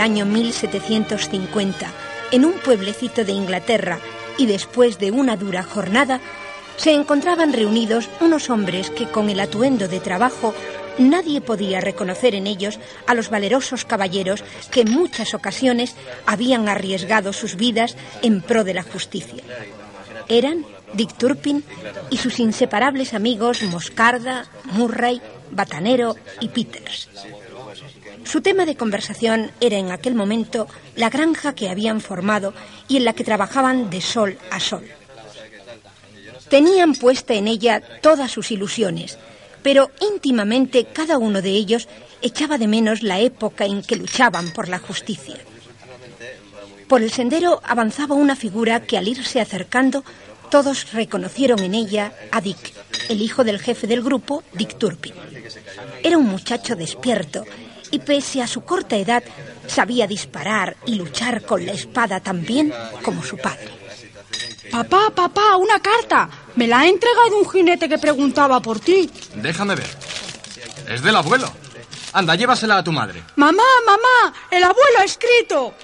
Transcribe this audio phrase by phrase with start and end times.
[0.00, 1.92] año 1750
[2.32, 3.98] en un pueblecito de Inglaterra
[4.38, 6.20] y después de una dura jornada,
[6.76, 10.54] se encontraban reunidos unos hombres que con el atuendo de trabajo
[10.98, 15.94] nadie podía reconocer en ellos a los valerosos caballeros que en muchas ocasiones
[16.26, 19.42] habían arriesgado sus vidas en pro de la justicia.
[20.28, 21.64] Eran Dick Turpin
[22.10, 27.08] y sus inseparables amigos Moscarda, Murray, Batanero y Peters.
[28.24, 32.54] Su tema de conversación era en aquel momento la granja que habían formado
[32.88, 34.86] y en la que trabajaban de sol a sol.
[36.48, 39.18] Tenían puesta en ella todas sus ilusiones,
[39.62, 41.88] pero íntimamente cada uno de ellos
[42.22, 45.36] echaba de menos la época en que luchaban por la justicia.
[46.88, 50.04] Por el sendero avanzaba una figura que al irse acercando
[50.50, 52.74] todos reconocieron en ella a Dick,
[53.08, 55.14] el hijo del jefe del grupo, Dick Turpin.
[56.02, 57.44] Era un muchacho despierto
[57.90, 59.22] y pese a su corta edad
[59.66, 62.72] sabía disparar y luchar con la espada tan bien
[63.04, 63.68] como su padre.
[64.70, 66.28] Papá, papá, una carta.
[66.54, 69.10] Me la ha entregado un jinete que preguntaba por ti.
[69.34, 69.88] Déjame ver.
[70.88, 71.52] Es del abuelo.
[72.12, 73.22] Anda, llévasela a tu madre.
[73.36, 75.74] Mamá, mamá, el abuelo ha escrito.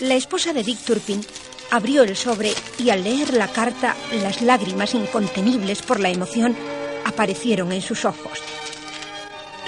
[0.00, 1.24] La esposa de Dick Turpin
[1.70, 6.56] abrió el sobre y al leer la carta las lágrimas incontenibles por la emoción
[7.04, 8.42] aparecieron en sus ojos.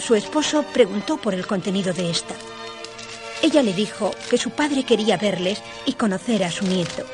[0.08, 2.34] Su esposo preguntó por el contenido de esta.
[3.42, 7.04] Ella le dijo que su padre quería verles y conocer a su nieto.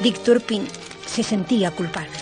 [0.00, 0.68] Dick Turpin
[1.06, 2.18] se sentía culpable.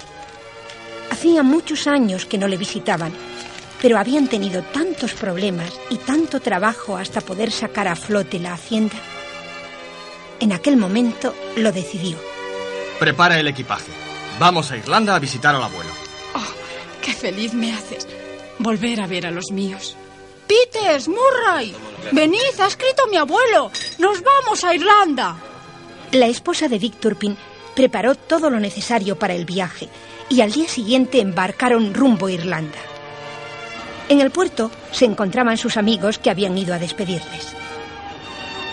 [1.10, 3.12] Hacía muchos años que no le visitaban,
[3.82, 8.94] pero habían tenido tantos problemas y tanto trabajo hasta poder sacar a flote la hacienda.
[10.38, 12.16] En aquel momento lo decidió.
[13.00, 13.90] Prepara el equipaje.
[14.38, 15.90] Vamos a Irlanda a visitar al abuelo.
[16.36, 16.52] Oh,
[17.02, 18.06] qué feliz me haces
[18.62, 19.96] volver a ver a los míos.
[20.46, 21.74] Peters, Murray,
[22.12, 23.70] venid, ha escrito mi abuelo.
[23.98, 25.36] Nos vamos a Irlanda.
[26.12, 27.36] La esposa de Dick Turpin
[27.74, 29.88] preparó todo lo necesario para el viaje
[30.28, 32.78] y al día siguiente embarcaron rumbo a Irlanda.
[34.08, 37.54] En el puerto se encontraban sus amigos que habían ido a despedirles.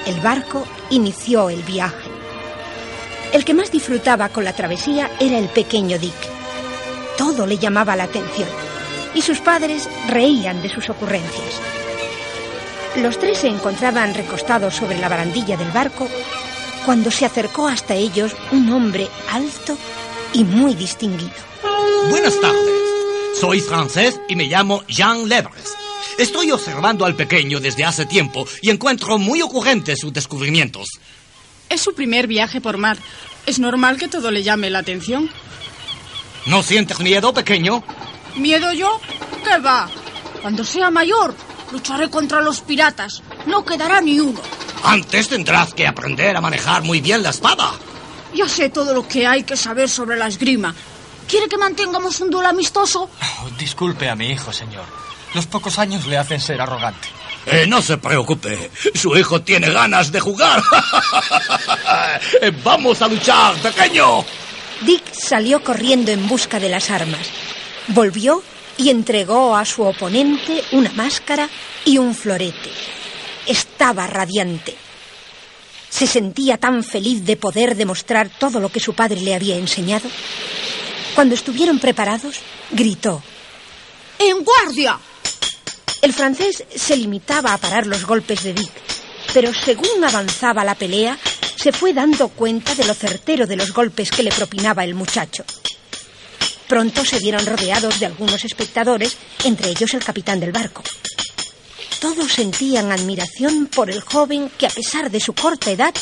[0.05, 2.09] El barco inició el viaje.
[3.33, 6.15] El que más disfrutaba con la travesía era el pequeño Dick.
[7.17, 8.47] Todo le llamaba la atención
[9.17, 11.59] y sus padres reían de sus ocurrencias.
[12.97, 16.07] Los tres se encontraban recostados sobre la barandilla del barco
[16.85, 19.75] cuando se acercó hasta ellos un hombre alto
[20.33, 21.31] y muy distinguido.
[22.11, 22.61] Buenas tardes.
[23.41, 25.73] Soy francés y me llamo Jean Lebres.
[26.19, 30.89] Estoy observando al pequeño desde hace tiempo y encuentro muy ocurrentes sus descubrimientos.
[31.69, 32.99] Es su primer viaje por mar.
[33.47, 35.29] Es normal que todo le llame la atención.
[36.45, 37.83] ¿No sientes miedo, pequeño?
[38.37, 38.99] ¿Miedo yo?
[39.43, 39.89] ¿Qué va?
[40.41, 41.35] Cuando sea mayor,
[41.71, 43.23] lucharé contra los piratas.
[43.45, 44.39] No quedará ni uno.
[44.83, 47.71] Antes tendrás que aprender a manejar muy bien la espada.
[48.33, 50.73] Ya sé todo lo que hay que saber sobre la esgrima.
[51.27, 53.09] ¿Quiere que mantengamos un duelo amistoso?
[53.21, 54.85] Oh, disculpe a mi hijo, señor.
[55.33, 57.09] Los pocos años le hacen ser arrogante.
[57.45, 58.69] Eh, no se preocupe.
[58.93, 60.61] Su hijo tiene ganas de jugar.
[62.41, 64.23] Eh, vamos a luchar, pequeño.
[64.81, 67.29] Dick salió corriendo en busca de las armas.
[67.87, 68.43] Volvió
[68.77, 71.49] y entregó a su oponente una máscara
[71.85, 72.69] y un florete.
[73.45, 74.75] Estaba radiante.
[75.89, 80.09] Se sentía tan feliz de poder demostrar todo lo que su padre le había enseñado.
[81.15, 82.35] Cuando estuvieron preparados,
[82.71, 83.23] gritó.
[84.19, 84.99] ¡En guardia!
[86.01, 88.71] El francés se limitaba a parar los golpes de Dick,
[89.33, 91.17] pero según avanzaba la pelea,
[91.55, 95.43] se fue dando cuenta de lo certero de los golpes que le propinaba el muchacho.
[96.67, 100.83] Pronto se vieron rodeados de algunos espectadores, entre ellos el capitán del barco.
[101.99, 105.93] Todos sentían admiración por el joven que, a pesar de su corta edad,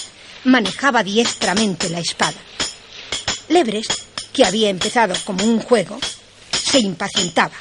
[0.46, 2.38] manejaba diestramente la espada.
[3.50, 3.88] Lebres,
[4.34, 6.00] que había empezado como un juego,
[6.52, 7.54] se impacientaba.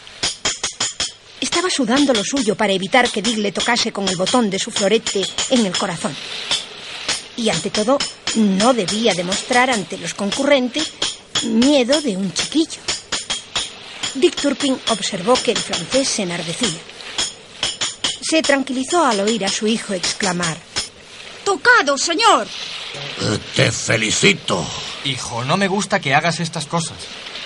[1.40, 4.70] Estaba sudando lo suyo para evitar que Dick le tocase con el botón de su
[4.70, 6.16] florete en el corazón.
[7.36, 7.98] Y ante todo,
[8.36, 10.90] no debía demostrar ante los concurrentes
[11.44, 12.93] miedo de un chiquillo.
[14.14, 16.80] Dick Turpin observó que el francés se enardecía.
[18.20, 20.56] Se tranquilizó al oír a su hijo exclamar:
[21.44, 22.46] ¡Tocado, señor!
[23.20, 24.64] Eh, te felicito.
[25.04, 26.96] Hijo, no me gusta que hagas estas cosas.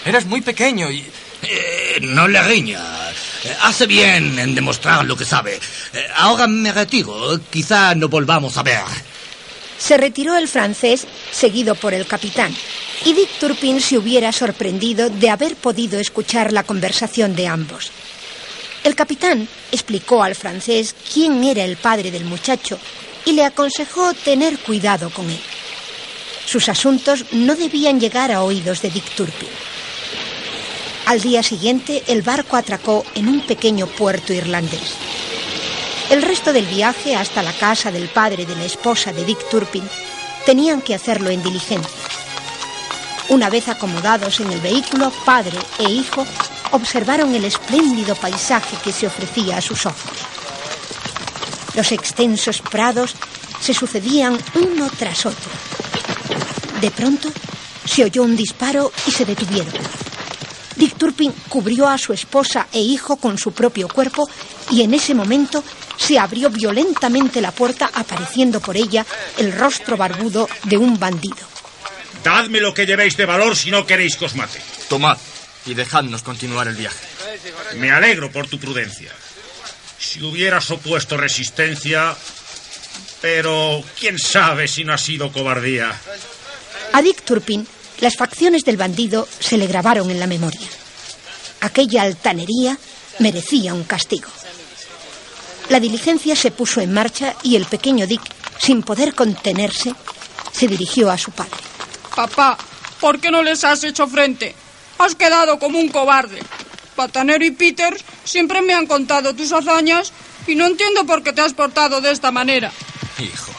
[0.05, 1.05] Eres muy pequeño y...
[1.43, 2.81] Eh, no le riña.
[3.45, 5.59] Eh, hace bien en demostrar lo que sabe.
[6.17, 7.41] Ahora me retiro.
[7.51, 8.83] Quizá no volvamos a ver.
[9.79, 12.55] Se retiró el francés, seguido por el capitán,
[13.05, 17.93] y Dick Turpin se hubiera sorprendido de haber podido escuchar la conversación de ambos.
[18.85, 22.79] El capitán explicó al francés quién era el padre del muchacho
[23.25, 25.41] y le aconsejó tener cuidado con él.
[26.47, 29.49] Sus asuntos no debían llegar a oídos de Dick Turpin.
[31.07, 34.95] Al día siguiente, el barco atracó en un pequeño puerto irlandés.
[36.11, 39.87] El resto del viaje hasta la casa del padre de la esposa de Dick Turpin
[40.47, 41.91] tenían que hacerlo en diligencia.
[43.29, 46.27] Una vez acomodados en el vehículo, padre e hijo
[46.71, 50.11] observaron el espléndido paisaje que se ofrecía a sus ojos.
[51.75, 53.15] Los extensos prados
[53.61, 55.51] se sucedían uno tras otro.
[56.81, 57.29] De pronto
[57.85, 59.75] se oyó un disparo y se detuvieron.
[60.77, 64.29] Dick Turpin cubrió a su esposa e hijo con su propio cuerpo
[64.71, 65.63] y en ese momento
[65.99, 69.05] se abrió violentamente la puerta apareciendo por ella
[69.37, 71.47] el rostro barbudo de un bandido.
[72.25, 74.61] Dadme lo que llevéis de valor si no queréis que os mate.
[74.89, 75.19] Tomad
[75.67, 77.07] y dejadnos continuar el viaje.
[77.77, 79.13] Me alegro por tu prudencia.
[79.99, 82.17] Si hubieras opuesto resistencia...
[83.21, 85.93] Pero quién sabe si no ha sido cobardía.
[86.93, 87.67] A Dick Turpin
[88.01, 90.69] las facciones del bandido se le grabaron en la memoria.
[91.61, 92.79] Aquella altanería
[93.19, 94.29] merecía un castigo.
[95.69, 98.23] La diligencia se puso en marcha y el pequeño Dick,
[98.59, 99.95] sin poder contenerse,
[100.53, 101.51] se dirigió a su padre.
[102.15, 102.57] Papá,
[103.01, 104.55] ¿por qué no les has hecho frente?
[104.99, 106.43] Has quedado como un cobarde.
[106.97, 110.13] Patanero y Peter siempre me han contado tus hazañas
[110.47, 112.73] y no entiendo por qué te has portado de esta manera.
[113.19, 113.53] Hijo,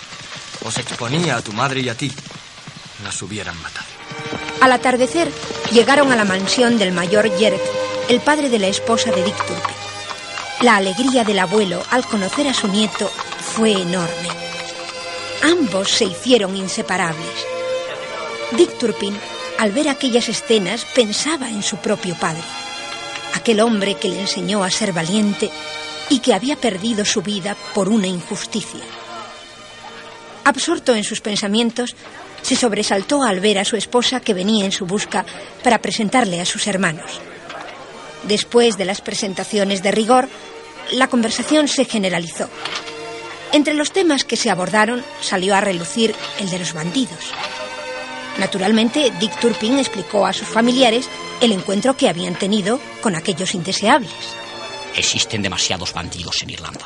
[0.66, 2.12] os exponía a tu madre y a ti.
[3.04, 3.88] Las hubieran matado.
[4.60, 5.32] Al atardecer,
[5.72, 7.62] llegaron a la mansión del mayor Jerk,
[8.10, 9.89] el padre de la esposa de Dick Turpin.
[10.62, 14.28] La alegría del abuelo al conocer a su nieto fue enorme.
[15.42, 17.46] Ambos se hicieron inseparables.
[18.58, 19.18] Dick Turpin,
[19.58, 22.44] al ver aquellas escenas, pensaba en su propio padre,
[23.36, 25.50] aquel hombre que le enseñó a ser valiente
[26.10, 28.84] y que había perdido su vida por una injusticia.
[30.44, 31.96] Absorto en sus pensamientos,
[32.42, 35.26] se sobresaltó al ver a su esposa que venía en su busca
[35.64, 37.22] para presentarle a sus hermanos.
[38.24, 40.28] Después de las presentaciones de rigor,
[40.92, 42.50] la conversación se generalizó.
[43.52, 47.34] Entre los temas que se abordaron salió a relucir el de los bandidos.
[48.38, 51.10] Naturalmente, Dick Turpin explicó a sus familiares
[51.42, 54.12] el encuentro que habían tenido con aquellos indeseables.
[54.96, 56.86] Existen demasiados bandidos en Irlanda.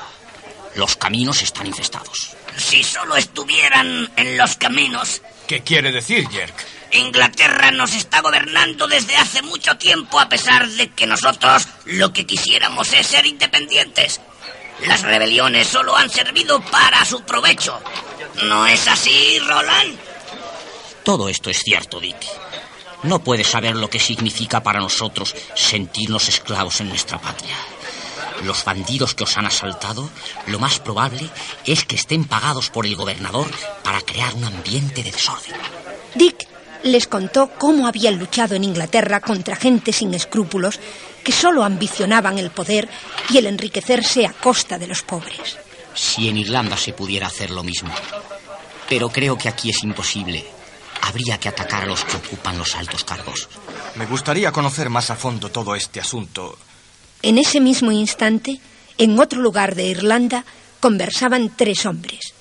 [0.76, 2.36] Los caminos están infestados.
[2.58, 5.22] Si solo estuvieran en los caminos.
[5.48, 6.56] ¿Qué quiere decir, Jerk?
[6.94, 12.26] Inglaterra nos está gobernando desde hace mucho tiempo a pesar de que nosotros lo que
[12.26, 14.22] quisiéramos es ser independientes.
[14.86, 17.80] Las rebeliones solo han servido para su provecho.
[18.44, 19.98] ¿No es así, Roland?
[21.04, 22.18] Todo esto es cierto, Dick.
[23.04, 27.56] No puedes saber lo que significa para nosotros sentirnos esclavos en nuestra patria.
[28.44, 30.10] Los bandidos que os han asaltado,
[30.48, 31.30] lo más probable
[31.66, 33.50] es que estén pagados por el gobernador
[33.84, 35.56] para crear un ambiente de desorden.
[36.16, 36.53] Dick
[36.84, 40.80] les contó cómo habían luchado en Inglaterra contra gente sin escrúpulos
[41.24, 42.90] que solo ambicionaban el poder
[43.30, 45.58] y el enriquecerse a costa de los pobres.
[45.96, 47.94] Si en Irlanda se pudiera hacer lo mismo.
[48.90, 50.46] Pero creo que aquí es imposible.
[51.02, 53.48] Habría que atacar a los que ocupan los altos cargos.
[53.96, 56.58] Me gustaría conocer más a fondo todo este asunto.
[57.22, 58.60] En ese mismo instante,
[58.98, 60.44] en otro lugar de Irlanda,
[60.80, 62.34] conversaban tres hombres.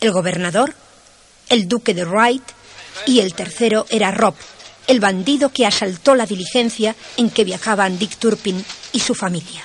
[0.00, 0.74] El gobernador,
[1.48, 2.42] el duque de Wright
[3.06, 4.34] y el tercero era Rob,
[4.86, 9.62] el bandido que asaltó la diligencia en que viajaban Dick Turpin y su familia.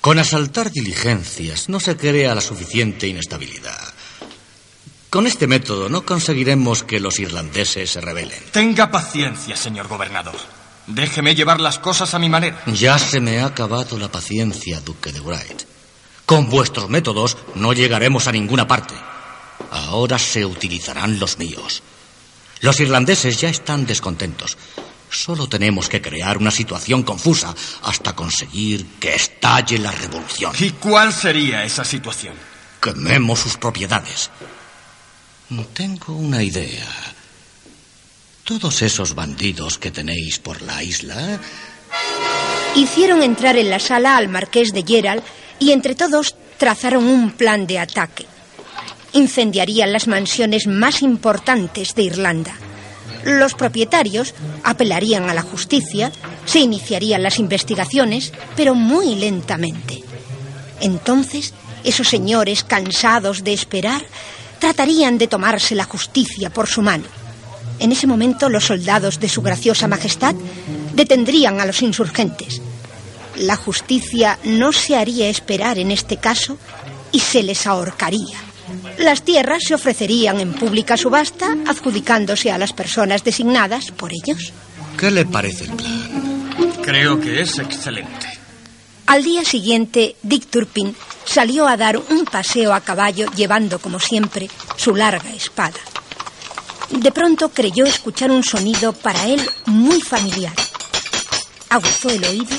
[0.00, 3.94] Con asaltar diligencias no se crea la suficiente inestabilidad.
[5.08, 8.38] Con este método no conseguiremos que los irlandeses se rebelen.
[8.50, 10.34] Tenga paciencia, señor gobernador.
[10.86, 12.62] Déjeme llevar las cosas a mi manera.
[12.66, 15.62] Ya se me ha acabado la paciencia, Duque de Wright.
[16.26, 18.94] Con vuestros métodos no llegaremos a ninguna parte.
[19.70, 21.82] Ahora se utilizarán los míos.
[22.64, 24.56] Los irlandeses ya están descontentos.
[25.10, 30.54] Solo tenemos que crear una situación confusa hasta conseguir que estalle la revolución.
[30.58, 32.32] ¿Y cuál sería esa situación?
[32.80, 34.30] Quememos sus propiedades.
[35.74, 36.88] Tengo una idea.
[38.44, 41.38] Todos esos bandidos que tenéis por la isla...
[42.76, 45.22] Hicieron entrar en la sala al marqués de Gerald
[45.58, 48.26] y entre todos trazaron un plan de ataque.
[49.14, 52.54] Incendiarían las mansiones más importantes de Irlanda.
[53.24, 56.12] Los propietarios apelarían a la justicia,
[56.44, 60.02] se iniciarían las investigaciones, pero muy lentamente.
[60.80, 61.54] Entonces,
[61.84, 64.04] esos señores cansados de esperar
[64.58, 67.04] tratarían de tomarse la justicia por su mano.
[67.78, 70.34] En ese momento los soldados de su graciosa majestad
[70.94, 72.60] detendrían a los insurgentes.
[73.36, 76.58] La justicia no se haría esperar en este caso
[77.10, 78.53] y se les ahorcaría.
[78.98, 84.52] Las tierras se ofrecerían en pública subasta, adjudicándose a las personas designadas por ellos.
[84.98, 86.52] ¿Qué le parece el plan?
[86.82, 88.26] Creo que es excelente.
[89.06, 94.48] Al día siguiente, Dick Turpin salió a dar un paseo a caballo llevando, como siempre,
[94.76, 95.80] su larga espada.
[96.90, 100.54] De pronto creyó escuchar un sonido para él muy familiar.
[101.68, 102.56] Aguzó el oído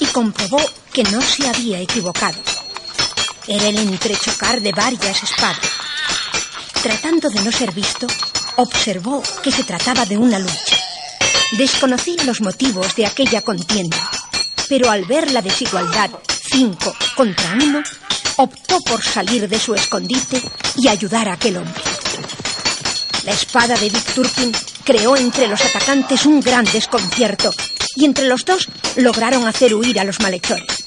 [0.00, 0.60] y comprobó
[0.92, 2.38] que no se había equivocado.
[3.48, 5.70] Era el entrechocar de varias espadas.
[6.82, 8.06] Tratando de no ser visto,
[8.56, 10.76] observó que se trataba de una lucha.
[11.52, 14.10] Desconocía los motivos de aquella contienda,
[14.68, 17.82] pero al ver la desigualdad cinco contra uno,
[18.36, 20.42] optó por salir de su escondite
[20.76, 21.82] y ayudar a aquel hombre.
[23.24, 24.52] La espada de Dick Turpin
[24.84, 27.50] creó entre los atacantes un gran desconcierto
[27.94, 30.85] y entre los dos lograron hacer huir a los malhechores.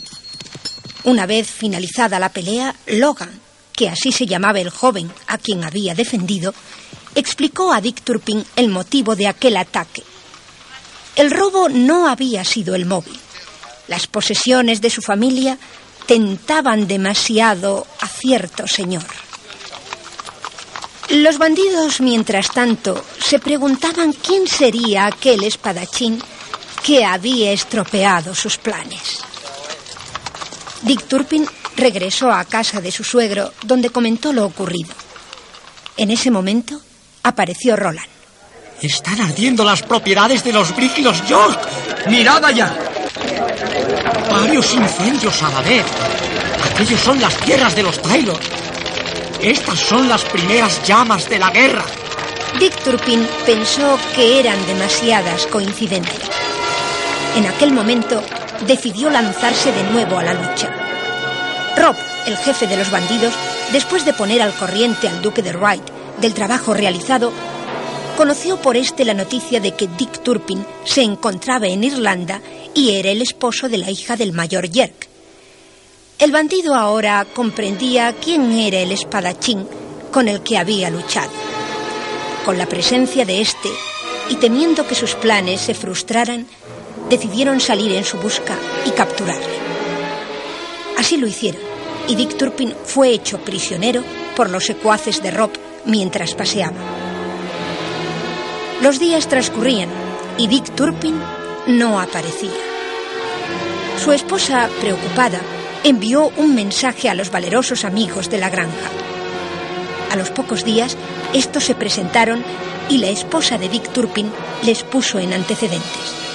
[1.03, 3.39] Una vez finalizada la pelea, Logan,
[3.73, 6.53] que así se llamaba el joven a quien había defendido,
[7.15, 10.03] explicó a Dick Turpin el motivo de aquel ataque.
[11.15, 13.19] El robo no había sido el móvil.
[13.87, 15.57] Las posesiones de su familia
[16.05, 19.05] tentaban demasiado a cierto señor.
[21.09, 26.21] Los bandidos, mientras tanto, se preguntaban quién sería aquel espadachín
[26.83, 29.28] que había estropeado sus planes.
[30.81, 31.45] Dick Turpin
[31.75, 34.93] regresó a casa de su suegro, donde comentó lo ocurrido.
[35.97, 36.79] En ese momento
[37.23, 38.07] apareció Roland.
[38.81, 41.59] Están ardiendo las propiedades de los Brick y los York.
[42.07, 42.73] ¡Mirad allá!
[44.31, 45.85] Varios incendios a la vez.
[46.73, 48.39] Aquellos son las tierras de los Taylor.
[49.41, 51.85] Estas son las primeras llamas de la guerra.
[52.57, 56.29] Dick Turpin pensó que eran demasiadas coincidencias.
[57.35, 58.21] En aquel momento
[58.67, 60.69] decidió lanzarse de nuevo a la lucha.
[61.77, 61.95] Rob,
[62.25, 63.33] el jefe de los bandidos,
[63.71, 65.83] después de poner al corriente al duque de Wright
[66.19, 67.31] del trabajo realizado,
[68.17, 72.41] conoció por este la noticia de que Dick Turpin se encontraba en Irlanda
[72.73, 75.07] y era el esposo de la hija del mayor Yerk.
[76.17, 79.65] El bandido ahora comprendía quién era el espadachín
[80.11, 81.31] con el que había luchado.
[82.43, 83.69] Con la presencia de este
[84.29, 86.45] y temiendo que sus planes se frustraran,
[87.09, 89.59] decidieron salir en su busca y capturarle.
[90.97, 91.61] Así lo hicieron,
[92.07, 94.03] y Dick Turpin fue hecho prisionero
[94.35, 95.51] por los secuaces de Rob
[95.85, 96.77] mientras paseaba.
[98.81, 99.89] Los días transcurrían
[100.37, 101.19] y Dick Turpin
[101.67, 102.49] no aparecía.
[104.03, 105.41] Su esposa, preocupada,
[105.83, 108.89] envió un mensaje a los valerosos amigos de la granja.
[110.11, 110.97] A los pocos días,
[111.33, 112.43] estos se presentaron
[112.89, 114.31] y la esposa de Dick Turpin
[114.63, 116.28] les puso en antecedentes.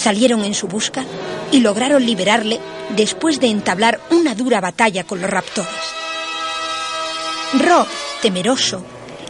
[0.00, 1.04] Salieron en su busca
[1.52, 2.58] y lograron liberarle
[2.96, 5.68] después de entablar una dura batalla con los raptores.
[7.52, 7.86] Rob,
[8.22, 8.82] temeroso,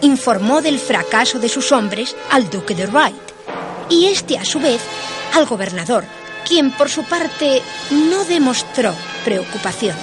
[0.03, 3.17] informó del fracaso de sus hombres al duque de Wright
[3.89, 4.81] y este a su vez
[5.35, 6.05] al gobernador,
[6.47, 9.97] quien por su parte no demostró preocupación.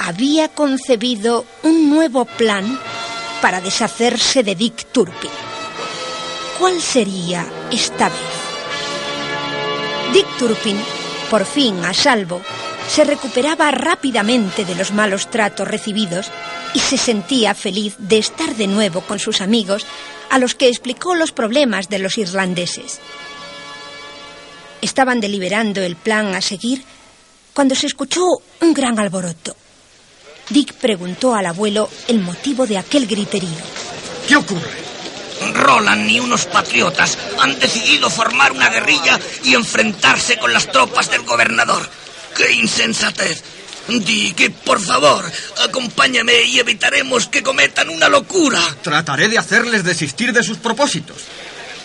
[0.00, 2.80] Había concebido un nuevo plan
[3.40, 5.30] para deshacerse de Dick Turpin.
[6.58, 8.31] ¿Cuál sería esta vez?
[10.12, 10.76] Dick Turpin,
[11.30, 12.42] por fin a salvo,
[12.86, 16.30] se recuperaba rápidamente de los malos tratos recibidos
[16.74, 19.86] y se sentía feliz de estar de nuevo con sus amigos
[20.28, 23.00] a los que explicó los problemas de los irlandeses.
[24.82, 26.84] Estaban deliberando el plan a seguir
[27.54, 28.26] cuando se escuchó
[28.60, 29.56] un gran alboroto.
[30.50, 33.48] Dick preguntó al abuelo el motivo de aquel griterío.
[34.28, 34.91] ¿Qué ocurre?
[35.54, 41.22] Roland y unos patriotas han decidido formar una guerrilla y enfrentarse con las tropas del
[41.22, 41.88] gobernador.
[42.36, 43.42] ¡Qué insensatez!
[43.88, 45.30] Dick, por favor,
[45.64, 48.60] acompáñame y evitaremos que cometan una locura.
[48.82, 51.16] Trataré de hacerles desistir de sus propósitos.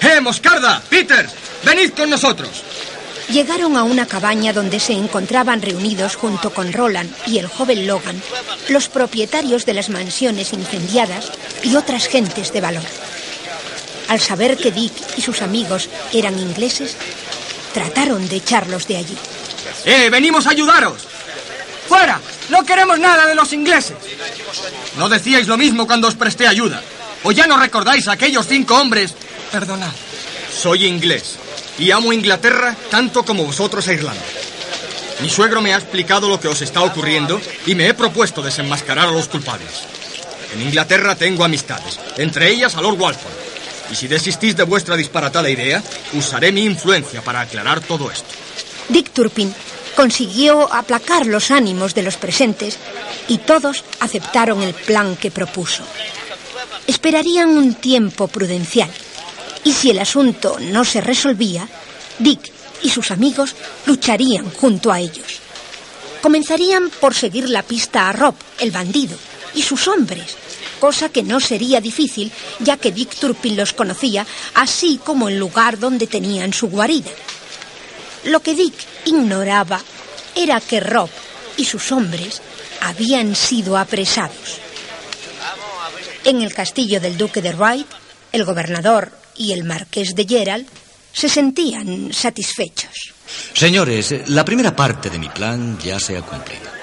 [0.01, 0.81] ¡Eh, Moscarda!
[0.89, 1.27] ¡Peter!
[1.63, 2.49] ¡Venid con nosotros!
[3.29, 8.21] Llegaron a una cabaña donde se encontraban reunidos junto con Roland y el joven Logan,
[8.69, 12.83] los propietarios de las mansiones incendiadas y otras gentes de valor.
[14.09, 16.95] Al saber que Dick y sus amigos eran ingleses,
[17.73, 19.17] trataron de echarlos de allí.
[19.85, 21.03] ¡Eh, venimos a ayudaros!
[21.87, 22.19] ¡Fuera!
[22.49, 23.97] No queremos nada de los ingleses.
[24.97, 26.81] ¿No decíais lo mismo cuando os presté ayuda?
[27.23, 29.13] ¿O ya no recordáis a aquellos cinco hombres?
[29.51, 29.91] Perdonad.
[30.51, 31.35] Soy inglés
[31.77, 34.23] y amo Inglaterra tanto como vosotros a Irlanda.
[35.21, 39.09] Mi suegro me ha explicado lo que os está ocurriendo y me he propuesto desenmascarar
[39.09, 39.69] a los culpables.
[40.53, 43.46] En Inglaterra tengo amistades, entre ellas a Lord Walpole.
[43.91, 45.81] Y si desistís de vuestra disparatada idea,
[46.13, 48.29] usaré mi influencia para aclarar todo esto.
[48.89, 49.53] Dick Turpin
[49.95, 52.77] consiguió aplacar los ánimos de los presentes
[53.27, 55.83] y todos aceptaron el plan que propuso.
[56.85, 58.89] Esperarían un tiempo prudencial
[59.63, 61.67] y si el asunto no se resolvía,
[62.19, 62.51] Dick
[62.83, 65.41] y sus amigos lucharían junto a ellos.
[66.21, 69.17] Comenzarían por seguir la pista a Rob, el bandido,
[69.53, 70.37] y sus hombres,
[70.79, 75.79] cosa que no sería difícil ya que Dick Turpin los conocía, así como el lugar
[75.79, 77.11] donde tenían su guarida.
[78.25, 78.73] Lo que Dick
[79.05, 79.81] ignoraba
[80.35, 81.09] era que Rob
[81.57, 82.41] y sus hombres
[82.81, 84.59] habían sido apresados.
[86.23, 87.87] En el castillo del duque de Wright,
[88.31, 90.67] el gobernador y el marqués de Gerald
[91.13, 93.13] se sentían satisfechos.
[93.53, 96.76] Señores, la primera parte de mi plan ya se ha cumplido.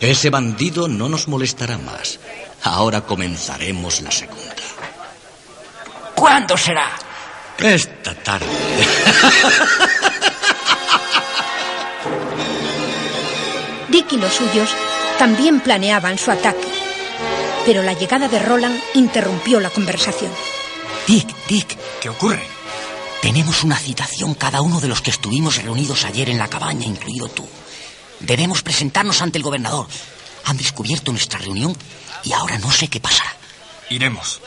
[0.00, 2.18] Ese bandido no nos molestará más.
[2.62, 4.54] Ahora comenzaremos la segunda.
[6.14, 6.90] ¿Cuándo será?
[7.58, 8.46] Esta tarde.
[13.88, 14.70] Dick y los suyos
[15.18, 16.68] también planeaban su ataque,
[17.66, 20.30] pero la llegada de Roland interrumpió la conversación.
[21.06, 22.42] Dick, Dick, ¿Qué ocurre?
[23.20, 27.28] tenemos una citación cada uno de los que estuvimos reunidos ayer en la cabaña, incluido
[27.28, 27.46] tú.
[28.20, 29.86] Debemos presentarnos ante el gobernador.
[30.44, 31.76] Han descubierto nuestra reunión
[32.24, 33.34] y ahora no sé qué pasará.
[33.88, 34.40] Iremos.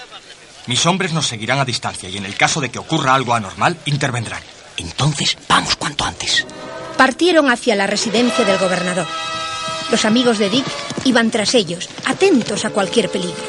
[0.67, 3.77] Mis hombres nos seguirán a distancia y en el caso de que ocurra algo anormal,
[3.85, 4.41] intervendrán.
[4.77, 6.45] Entonces, vamos cuanto antes.
[6.97, 9.07] Partieron hacia la residencia del gobernador.
[9.91, 10.65] Los amigos de Dick
[11.03, 13.43] iban tras ellos, atentos a cualquier peligro.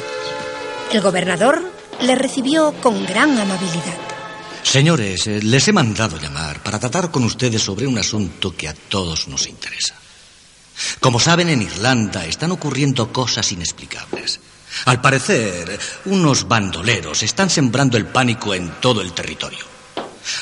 [0.93, 3.97] El gobernador les recibió con gran amabilidad.
[4.62, 8.75] Señores, eh, les he mandado llamar para tratar con ustedes sobre un asunto que a
[8.75, 9.95] todos nos interesa.
[11.00, 14.40] Como saben, en Irlanda están ocurriendo cosas inexplicables.
[14.87, 19.64] Al parecer, unos bandoleros están sembrando el pánico en todo el territorio.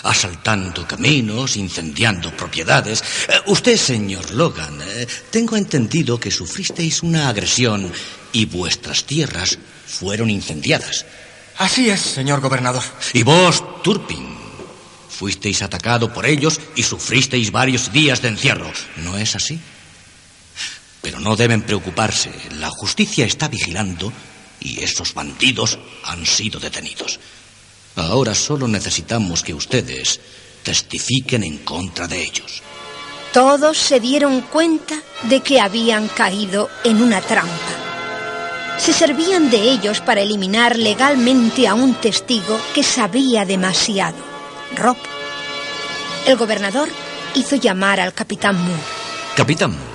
[0.04, 3.02] Asaltando caminos, incendiando propiedades.
[3.28, 7.92] Eh, usted, señor Logan, eh, tengo entendido que sufristeis una agresión
[8.33, 11.04] y vuestras tierras fueron incendiadas.
[11.59, 12.83] Así es, señor gobernador.
[13.12, 14.26] Y vos, Turpin,
[15.11, 18.72] fuisteis atacado por ellos y sufristeis varios días de encierro.
[18.96, 19.61] ¿No es así?
[21.02, 22.30] Pero no deben preocuparse.
[22.58, 24.12] La justicia está vigilando
[24.60, 27.18] y esos bandidos han sido detenidos.
[27.96, 30.20] Ahora solo necesitamos que ustedes
[30.62, 32.62] testifiquen en contra de ellos.
[33.32, 37.50] Todos se dieron cuenta de que habían caído en una trampa.
[38.78, 44.16] Se servían de ellos para eliminar legalmente a un testigo que sabía demasiado,
[44.76, 44.96] Rob.
[46.26, 46.88] El gobernador
[47.34, 48.82] hizo llamar al capitán Moore.
[49.36, 49.91] Capitán Moore,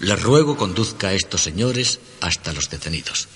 [0.00, 3.28] les ruego conduzca a estos señores hasta los detenidos.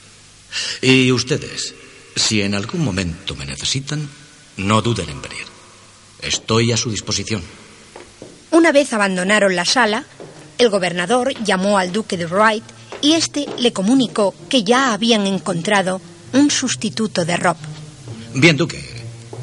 [0.81, 1.75] Y ustedes,
[2.17, 4.09] si en algún momento me necesitan,
[4.57, 5.45] no duden en venir.
[6.21, 7.43] Estoy a su disposición.
[8.51, 10.05] Una vez abandonaron la sala,
[10.59, 12.65] el gobernador llamó al duque de Wright
[13.01, 16.01] y este le comunicó que ya habían encontrado
[16.33, 17.57] un sustituto de Rob.
[18.35, 18.83] Bien, Duque,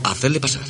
[0.04, 0.64] hacedle pasar.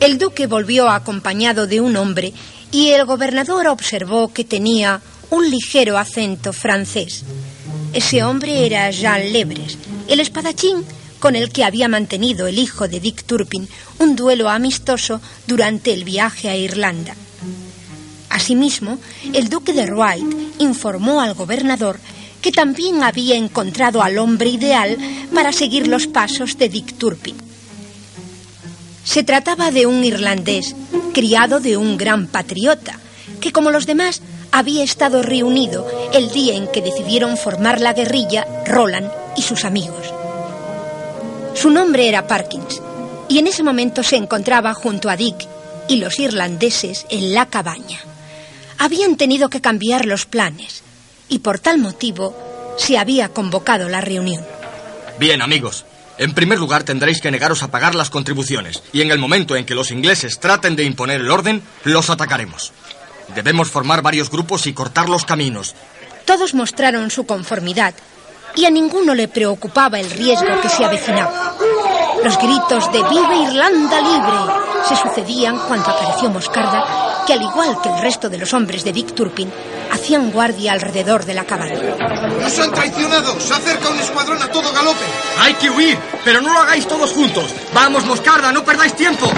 [0.00, 2.32] El duque volvió acompañado de un hombre
[2.72, 7.24] y el gobernador observó que tenía un ligero acento francés.
[7.92, 10.84] Ese hombre era Jean Lebres, el espadachín
[11.20, 16.04] con el que había mantenido el hijo de Dick Turpin un duelo amistoso durante el
[16.04, 17.14] viaje a Irlanda.
[18.28, 18.98] Asimismo,
[19.32, 20.26] el duque de Wright
[20.58, 21.98] informó al gobernador
[22.42, 24.98] que también había encontrado al hombre ideal
[25.34, 27.36] para seguir los pasos de Dick Turpin.
[29.02, 30.74] Se trataba de un irlandés,
[31.14, 32.98] criado de un gran patriota,
[33.40, 34.20] que como los demás
[34.54, 40.14] había estado reunido el día en que decidieron formar la guerrilla Roland y sus amigos.
[41.54, 42.80] Su nombre era Parkins,
[43.28, 45.48] y en ese momento se encontraba junto a Dick
[45.88, 47.98] y los irlandeses en la cabaña.
[48.78, 50.84] Habían tenido que cambiar los planes,
[51.28, 52.36] y por tal motivo
[52.78, 54.44] se había convocado la reunión.
[55.18, 55.84] Bien, amigos.
[56.16, 59.66] En primer lugar, tendréis que negaros a pagar las contribuciones, y en el momento en
[59.66, 62.72] que los ingleses traten de imponer el orden, los atacaremos.
[63.34, 65.74] Debemos formar varios grupos y cortar los caminos.
[66.24, 67.94] Todos mostraron su conformidad,
[68.56, 71.56] y a ninguno le preocupaba el riesgo que se avecinaba.
[72.22, 74.64] Los gritos de ¡Viva Irlanda libre!
[74.88, 78.92] se sucedían cuando apareció Moscarda, que al igual que el resto de los hombres de
[78.92, 79.50] Dick Turpin,
[79.90, 81.78] hacían guardia alrededor de la cabaña.
[82.40, 83.40] ¡Nos han traicionado!
[83.40, 85.04] ¡Se acerca un escuadrón a todo galope!
[85.40, 85.98] ¡Hay que huir!
[86.24, 87.46] ¡Pero no lo hagáis todos juntos!
[87.72, 88.52] ¡Vamos, Moscarda!
[88.52, 89.30] ¡No perdáis tiempo!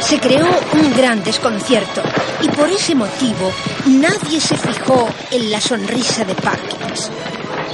[0.00, 2.02] Se creó un gran desconcierto
[2.40, 3.52] y por ese motivo
[3.86, 7.10] nadie se fijó en la sonrisa de Parkins.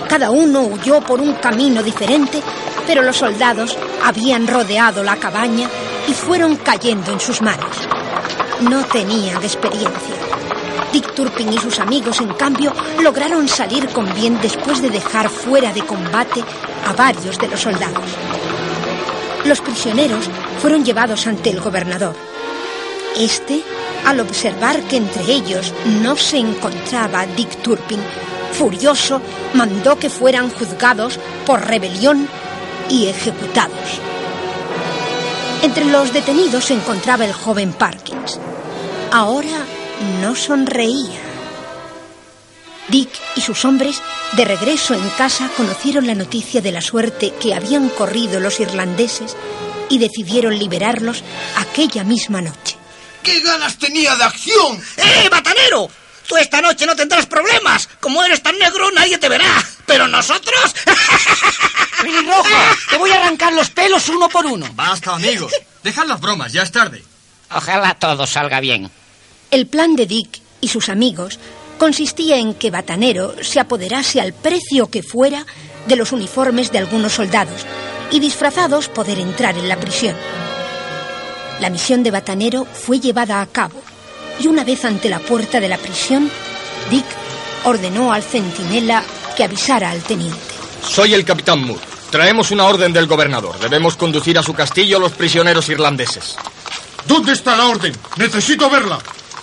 [0.09, 2.43] Cada uno huyó por un camino diferente,
[2.87, 5.69] pero los soldados habían rodeado la cabaña
[6.09, 7.77] y fueron cayendo en sus manos.
[8.61, 10.15] No tenían experiencia.
[10.93, 15.73] Dick Turpin y sus amigos, en cambio, lograron salir con bien después de dejar fuera
[15.73, 16.45] de combate
[16.87, 18.05] a varios de los soldados.
[19.45, 20.29] Los prisioneros
[20.61, 22.15] fueron llevados ante el gobernador.
[23.17, 23.63] Este,
[24.07, 28.01] al observar que entre ellos no se encontraba Dick Turpin,
[28.53, 29.21] furioso,
[29.55, 32.29] mandó que fueran juzgados por rebelión
[32.89, 34.01] y ejecutados.
[35.63, 38.41] Entre los detenidos se encontraba el joven Parkins.
[39.13, 39.65] Ahora
[40.21, 41.21] no sonreía.
[42.89, 47.55] Dick y sus hombres, de regreso en casa, conocieron la noticia de la suerte que
[47.55, 49.37] habían corrido los irlandeses
[49.89, 51.23] y decidieron liberarlos
[51.57, 52.77] aquella misma noche.
[53.23, 54.83] ¡Qué ganas tenía de acción!
[54.97, 55.89] ¡Eh, batanero!
[56.27, 57.89] Tú esta noche no tendrás problemas.
[58.01, 59.65] Como eres tan negro, nadie te verá.
[59.87, 60.75] Pero nosotros...
[62.01, 62.49] Pelirrojo,
[62.91, 64.69] te voy a arrancar los pelos uno por uno.
[64.75, 65.53] Basta, amigos.
[65.83, 67.03] Dejad las bromas, ya es tarde.
[67.55, 68.91] Ojalá todo salga bien.
[69.51, 71.39] El plan de Dick y sus amigos
[71.79, 75.47] consistía en que Batanero se apoderase al precio que fuera
[75.87, 77.67] de los uniformes de algunos soldados
[78.13, 80.15] y disfrazados poder entrar en la prisión.
[81.61, 83.83] La misión de Batanero fue llevada a cabo
[84.39, 86.31] y una vez ante la puerta de la prisión,
[86.91, 87.07] Dick
[87.65, 89.03] ordenó al centinela
[89.37, 90.39] que avisara al teniente.
[90.87, 91.83] Soy el capitán Moore.
[92.11, 93.59] Traemos una orden del gobernador.
[93.59, 96.37] Debemos conducir a su castillo a los prisioneros irlandeses.
[97.07, 97.95] ¿Dónde está la orden?
[98.17, 98.99] Necesito verla.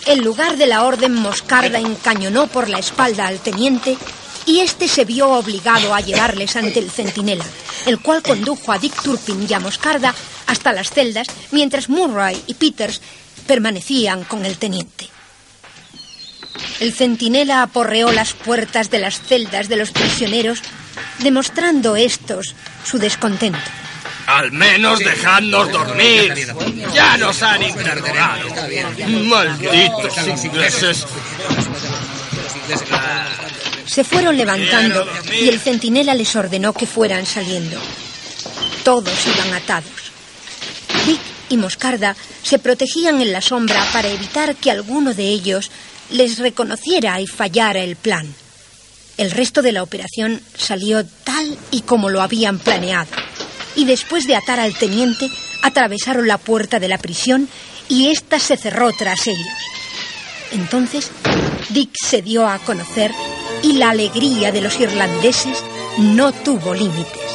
[0.05, 3.97] En lugar de la orden, Moscarda encañonó por la espalda al teniente
[4.49, 7.45] y este se vio obligado a llevarles ante el centinela,
[7.85, 10.15] el cual condujo a Dick Turpin y a Moscarda
[10.47, 12.99] hasta las celdas, mientras Murray y Peters
[13.45, 15.07] permanecían con el teniente.
[16.79, 20.63] El centinela aporreó las puertas de las celdas de los prisioneros,
[21.19, 23.59] demostrando estos su descontento.
[24.25, 26.33] Al menos dejadnos dormir.
[26.91, 28.47] Ya nos han interrogado.
[29.25, 31.05] Malditos ingleses.
[33.89, 35.03] Se fueron levantando
[35.41, 37.79] y el centinela les ordenó que fueran saliendo.
[38.83, 40.11] Todos iban atados.
[41.07, 45.71] Dick y Moscarda se protegían en la sombra para evitar que alguno de ellos
[46.11, 48.31] les reconociera y fallara el plan.
[49.17, 53.09] El resto de la operación salió tal y como lo habían planeado.
[53.75, 55.27] Y después de atar al teniente,
[55.63, 57.49] atravesaron la puerta de la prisión
[57.87, 59.47] y ésta se cerró tras ellos.
[60.51, 61.09] Entonces,
[61.69, 63.11] Dick se dio a conocer
[63.61, 65.63] y la alegría de los irlandeses
[65.97, 67.29] no tuvo límites.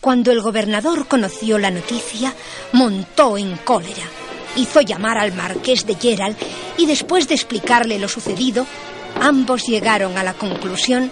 [0.00, 2.34] Cuando el gobernador conoció la noticia,
[2.72, 4.08] montó en cólera.
[4.56, 6.36] Hizo llamar al marqués de Gerald
[6.76, 8.66] y después de explicarle lo sucedido,
[9.20, 11.10] ambos llegaron a la conclusión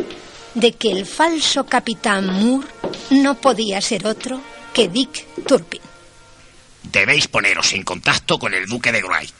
[0.55, 2.67] de que el falso capitán Moore
[3.11, 4.41] no podía ser otro
[4.73, 5.81] que Dick Turpin.
[6.83, 9.35] Debéis poneros en contacto con el duque de Wright.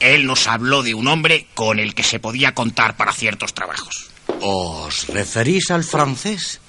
[0.00, 4.10] Él nos habló de un hombre con el que se podía contar para ciertos trabajos.
[4.40, 6.60] ¿Os referís al francés?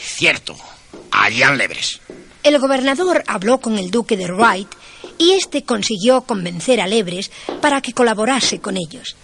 [0.00, 0.56] Cierto,
[1.12, 2.00] a Jean Lebres.
[2.42, 4.68] El gobernador habló con el duque de Wright
[5.18, 9.16] y este consiguió convencer a Lebres para que colaborase con ellos.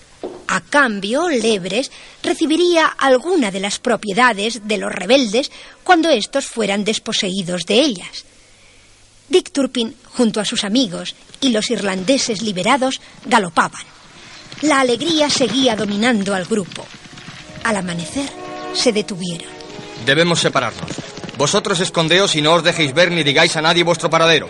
[0.48, 1.90] A cambio, Lebres
[2.22, 5.50] recibiría alguna de las propiedades de los rebeldes
[5.84, 8.24] cuando estos fueran desposeídos de ellas.
[9.28, 13.82] Dick Turpin, junto a sus amigos y los irlandeses liberados, galopaban.
[14.62, 16.84] La alegría seguía dominando al grupo.
[17.62, 18.28] Al amanecer,
[18.74, 19.48] se detuvieron.
[20.04, 20.90] Debemos separarnos.
[21.38, 24.48] Vosotros escondeos y no os dejéis ver ni digáis a nadie vuestro paradero.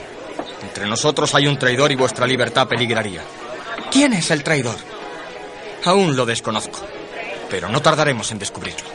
[0.62, 3.22] Entre nosotros hay un traidor y vuestra libertad peligraría.
[3.90, 4.76] ¿Quién es el traidor?
[5.84, 6.80] Aún lo desconozco,
[7.48, 8.88] pero no tardaremos en descubrirlo.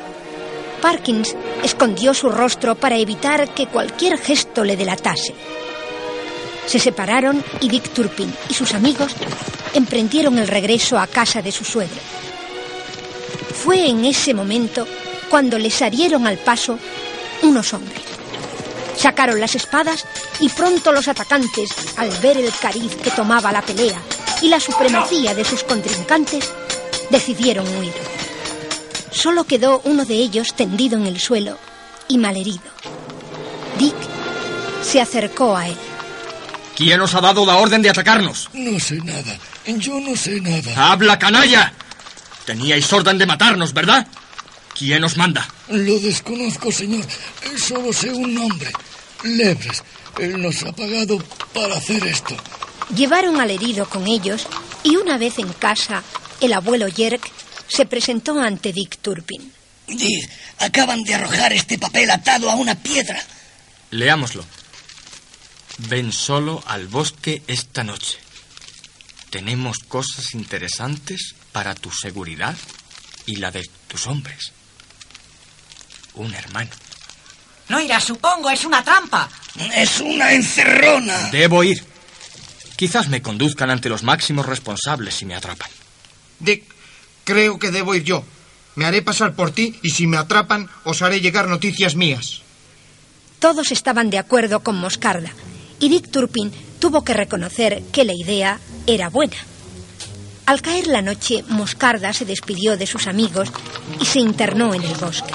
[0.82, 5.34] Parkins escondió su rostro para evitar que cualquier gesto le delatase.
[6.68, 9.16] Se separaron y Dick Turpin y sus amigos
[9.74, 12.00] emprendieron el regreso a casa de su suegro.
[13.64, 14.88] Fue en ese momento
[15.30, 16.78] cuando les salieron al paso
[17.42, 18.15] unos hombres.
[18.98, 20.06] Sacaron las espadas
[20.40, 24.02] y pronto los atacantes, al ver el cariz que tomaba la pelea
[24.42, 26.52] y la supremacía de sus contrincantes,
[27.10, 27.94] decidieron huir.
[29.12, 31.58] Solo quedó uno de ellos tendido en el suelo
[32.08, 32.64] y malherido.
[33.78, 33.96] Dick
[34.84, 35.78] se acercó a él.
[36.76, 38.50] ¿Quién os ha dado la orden de atacarnos?
[38.54, 39.38] No sé nada.
[39.66, 40.92] Yo no sé nada.
[40.92, 41.74] ¡Habla, canalla!
[42.46, 44.06] Teníais orden de matarnos, ¿verdad?
[44.78, 45.48] ¿Quién os manda?
[45.70, 47.06] Lo desconozco, señor.
[47.58, 48.72] Solo sé un nombre.
[49.26, 49.84] Lebres.
[50.20, 51.18] Él nos ha pagado
[51.54, 52.36] para hacer esto.
[52.96, 54.48] Llevaron al herido con ellos
[54.84, 56.04] y una vez en casa,
[56.40, 57.32] el abuelo Yerk
[57.68, 59.52] se presentó ante Dick Turpin.
[59.88, 63.22] Dick, acaban de arrojar este papel atado a una piedra.
[63.92, 64.46] Leámoslo.
[65.90, 68.20] Ven solo al bosque esta noche.
[69.30, 72.56] Tenemos cosas interesantes para tu seguridad
[73.26, 74.54] y la de tus hombres.
[76.14, 76.70] Un hermano.
[77.70, 79.30] No irá, supongo, es una trampa.
[79.76, 81.30] Es una encerrona.
[81.32, 81.84] Debo ir.
[82.76, 85.70] Quizás me conduzcan ante los máximos responsables si me atrapan.
[86.40, 86.64] Dick,
[87.24, 88.24] creo que debo ir yo.
[88.76, 92.42] Me haré pasar por ti y si me atrapan os haré llegar noticias mías.
[93.40, 95.32] Todos estaban de acuerdo con Moscarda
[95.80, 99.38] y Dick Turpin tuvo que reconocer que la idea era buena.
[100.46, 103.50] Al caer la noche, Moscarda se despidió de sus amigos
[104.00, 105.34] y se internó en el bosque.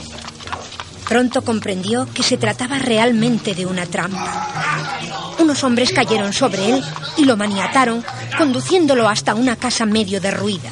[1.11, 5.35] Pronto comprendió que se trataba realmente de una trampa.
[5.40, 6.85] Unos hombres cayeron sobre él
[7.16, 8.05] y lo maniataron,
[8.38, 10.70] conduciéndolo hasta una casa medio derruida.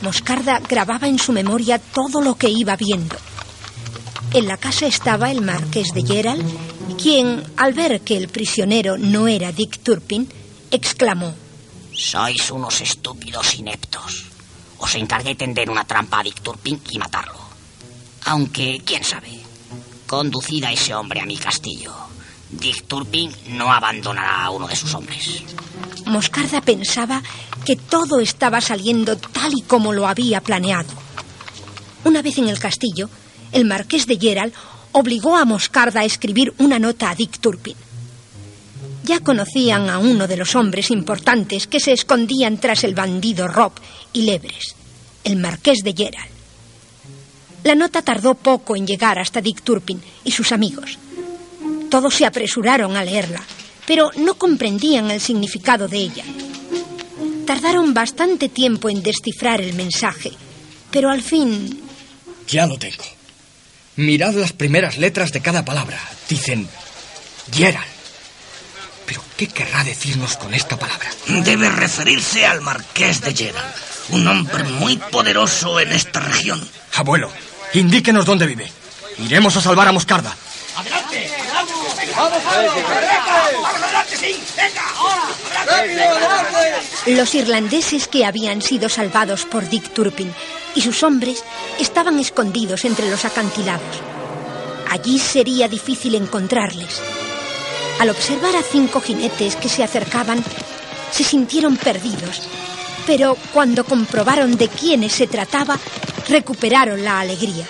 [0.00, 3.14] Moscarda grababa en su memoria todo lo que iba viendo.
[4.32, 6.42] En la casa estaba el marqués de Gerald,
[6.96, 10.26] quien, al ver que el prisionero no era Dick Turpin,
[10.70, 11.34] exclamó:
[11.92, 14.24] Sois unos estúpidos ineptos.
[14.78, 17.43] Os encargué tender una trampa a Dick Turpin y matarlo.
[18.26, 19.40] Aunque, quién sabe,
[20.06, 21.92] conducida a ese hombre a mi castillo,
[22.50, 25.42] Dick Turpin no abandonará a uno de sus hombres.
[26.06, 27.22] Moscarda pensaba
[27.64, 30.88] que todo estaba saliendo tal y como lo había planeado.
[32.04, 33.08] Una vez en el castillo,
[33.52, 34.52] el marqués de Gerald
[34.92, 37.76] obligó a Moscarda a escribir una nota a Dick Turpin.
[39.04, 43.72] Ya conocían a uno de los hombres importantes que se escondían tras el bandido Rob
[44.12, 44.76] y Lebres,
[45.24, 46.33] el marqués de Gerald.
[47.64, 50.98] La nota tardó poco en llegar hasta Dick Turpin y sus amigos.
[51.90, 53.42] Todos se apresuraron a leerla,
[53.86, 56.24] pero no comprendían el significado de ella.
[57.46, 60.32] Tardaron bastante tiempo en descifrar el mensaje,
[60.90, 61.80] pero al fin...
[62.48, 63.04] Ya lo tengo.
[63.96, 66.00] Mirad las primeras letras de cada palabra.
[66.28, 66.68] Dicen
[67.50, 67.86] Gerald.
[69.06, 71.08] Pero ¿qué querrá decirnos con esta palabra?
[71.26, 73.74] Debe referirse al marqués de Gerald,
[74.10, 76.66] un hombre muy poderoso en esta región.
[76.94, 77.30] Abuelo,
[77.80, 78.70] indíquenos dónde vive.
[79.18, 80.34] Iremos a salvar a Moscarda.
[80.76, 81.30] ¡Adelante!
[87.06, 90.32] Los irlandeses que habían sido salvados por Dick Turpin
[90.74, 91.44] y sus hombres
[91.78, 94.00] estaban escondidos entre los acantilados.
[94.90, 97.00] Allí sería difícil encontrarles.
[98.00, 100.42] Al observar a cinco jinetes que se acercaban,
[101.10, 102.42] se sintieron perdidos,
[103.06, 105.78] pero cuando comprobaron de quiénes se trataba,
[106.28, 107.66] recuperaron la alegría.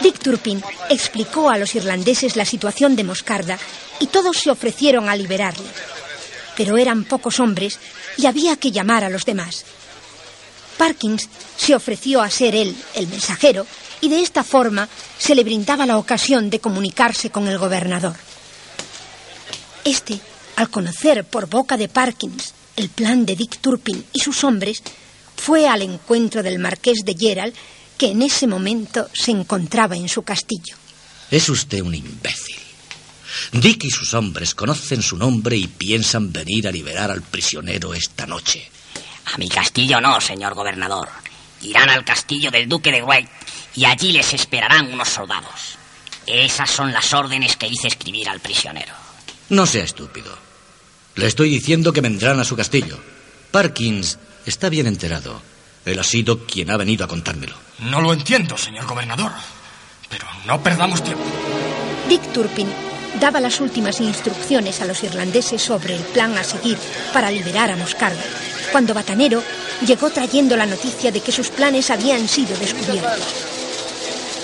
[0.00, 3.58] Dick Turpin explicó a los irlandeses la situación de Moscarda
[4.00, 5.66] y todos se ofrecieron a liberarle.
[6.56, 7.78] Pero eran pocos hombres
[8.16, 9.64] y había que llamar a los demás.
[10.76, 13.66] Parkins se ofreció a ser él el mensajero
[14.00, 18.16] y de esta forma se le brindaba la ocasión de comunicarse con el gobernador.
[19.84, 20.20] Este,
[20.56, 24.82] al conocer por boca de Parkins el plan de Dick Turpin y sus hombres,
[25.44, 27.52] fue al encuentro del marqués de Gerald,
[27.98, 30.74] que en ese momento se encontraba en su castillo.
[31.30, 32.56] Es usted un imbécil.
[33.52, 38.26] Dick y sus hombres conocen su nombre y piensan venir a liberar al prisionero esta
[38.26, 38.70] noche.
[39.34, 41.10] A mi castillo no, señor gobernador.
[41.60, 43.30] Irán al castillo del duque de White
[43.74, 45.76] y allí les esperarán unos soldados.
[46.26, 48.94] Esas son las órdenes que hice escribir al prisionero.
[49.50, 50.38] No sea estúpido.
[51.16, 52.98] Le estoy diciendo que vendrán a su castillo.
[53.50, 55.40] Parkins está bien enterado.
[55.84, 57.54] Él ha sido quien ha venido a contármelo.
[57.80, 59.32] No lo entiendo, señor gobernador.
[60.08, 61.24] Pero no perdamos tiempo.
[62.08, 62.68] Dick Turpin
[63.20, 66.78] daba las últimas instrucciones a los irlandeses sobre el plan a seguir
[67.12, 68.22] para liberar a Moscarda,
[68.72, 69.42] cuando Batanero
[69.86, 73.22] llegó trayendo la noticia de que sus planes habían sido descubiertos.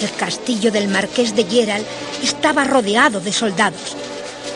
[0.00, 1.86] El castillo del marqués de Gerald
[2.22, 3.96] estaba rodeado de soldados.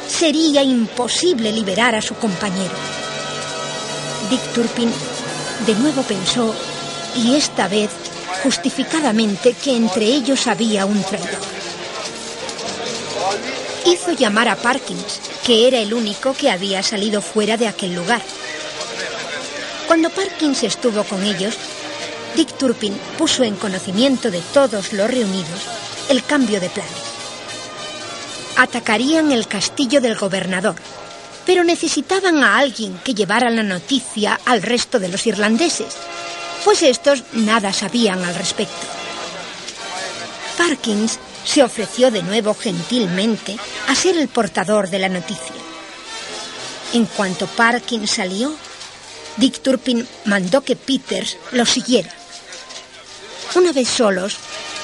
[0.09, 2.75] Sería imposible liberar a su compañero.
[4.31, 4.91] Dick Turpin
[5.67, 6.55] de nuevo pensó,
[7.17, 7.91] y esta vez
[8.43, 11.41] justificadamente, que entre ellos había un traidor.
[13.87, 18.21] Hizo llamar a Parkins, que era el único que había salido fuera de aquel lugar.
[19.87, 21.55] Cuando Parkins estuvo con ellos,
[22.37, 25.63] Dick Turpin puso en conocimiento de todos los reunidos
[26.09, 26.93] el cambio de planes.
[28.57, 30.75] Atacarían el castillo del gobernador,
[31.47, 35.95] pero necesitaban a alguien que llevara la noticia al resto de los irlandeses,
[36.65, 38.87] pues estos nada sabían al respecto.
[40.57, 43.57] Parkins se ofreció de nuevo gentilmente
[43.89, 45.55] a ser el portador de la noticia.
[46.95, 48.55] En cuanto Parkin salió,
[49.37, 52.11] Dick Turpin mandó que Peters lo siguiera.
[53.57, 54.37] Una vez solos,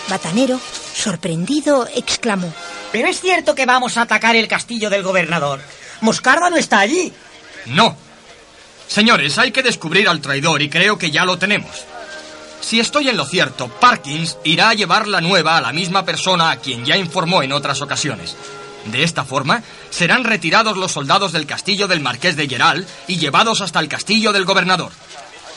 [0.08, 0.60] Batanero,
[0.94, 2.52] sorprendido, exclamó.
[2.92, 5.60] Pero es cierto que vamos a atacar el castillo del gobernador.
[6.00, 7.12] Moscarda no está allí.
[7.66, 7.96] No.
[8.88, 11.84] Señores, hay que descubrir al traidor y creo que ya lo tenemos.
[12.60, 16.50] Si estoy en lo cierto, Parkins irá a llevar la nueva a la misma persona
[16.50, 18.36] a quien ya informó en otras ocasiones.
[18.86, 23.60] De esta forma, serán retirados los soldados del castillo del marqués de Geral y llevados
[23.60, 24.92] hasta el castillo del gobernador.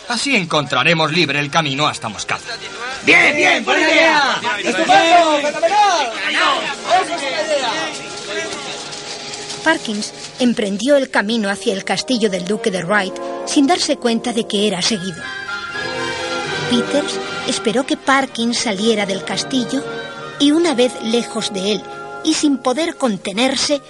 [0.10, 2.41] Así encontraremos libre el camino hasta Moscada.
[3.06, 4.41] Bien, bien, buena idea.
[4.60, 5.39] ¡Estupendo!
[5.41, 6.60] ¡Fenomenal!
[9.63, 13.13] Parkins emprendió el camino hacia el castillo del duque de Wright
[13.45, 15.21] sin darse cuenta de que era seguido.
[16.69, 19.84] Peters esperó que Parkins saliera del castillo
[20.39, 21.82] y una vez lejos de él
[22.23, 23.82] y sin poder contenerse,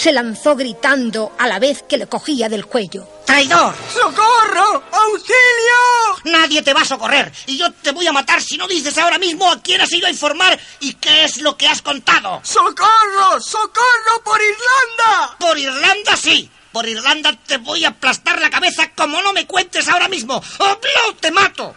[0.00, 3.06] se lanzó gritando a la vez que le cogía del cuello.
[3.26, 3.74] ¡Traidor!
[3.92, 4.82] ¡Socorro!
[4.90, 5.76] ¡Auxilio!
[6.24, 9.18] Nadie te va a socorrer y yo te voy a matar si no dices ahora
[9.18, 12.40] mismo a quién has ido a informar y qué es lo que has contado.
[12.42, 13.40] ¡Socorro!
[13.40, 15.36] ¡Socorro por Irlanda!
[15.38, 16.50] Por Irlanda sí.
[16.72, 20.42] Por Irlanda te voy a aplastar la cabeza como no me cuentes ahora mismo.
[20.60, 20.80] ¡O
[21.20, 21.74] te mato!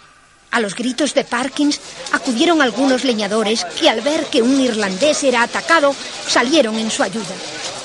[0.53, 1.79] A los gritos de Parkins
[2.11, 5.95] acudieron algunos leñadores que al ver que un irlandés era atacado
[6.27, 7.33] salieron en su ayuda.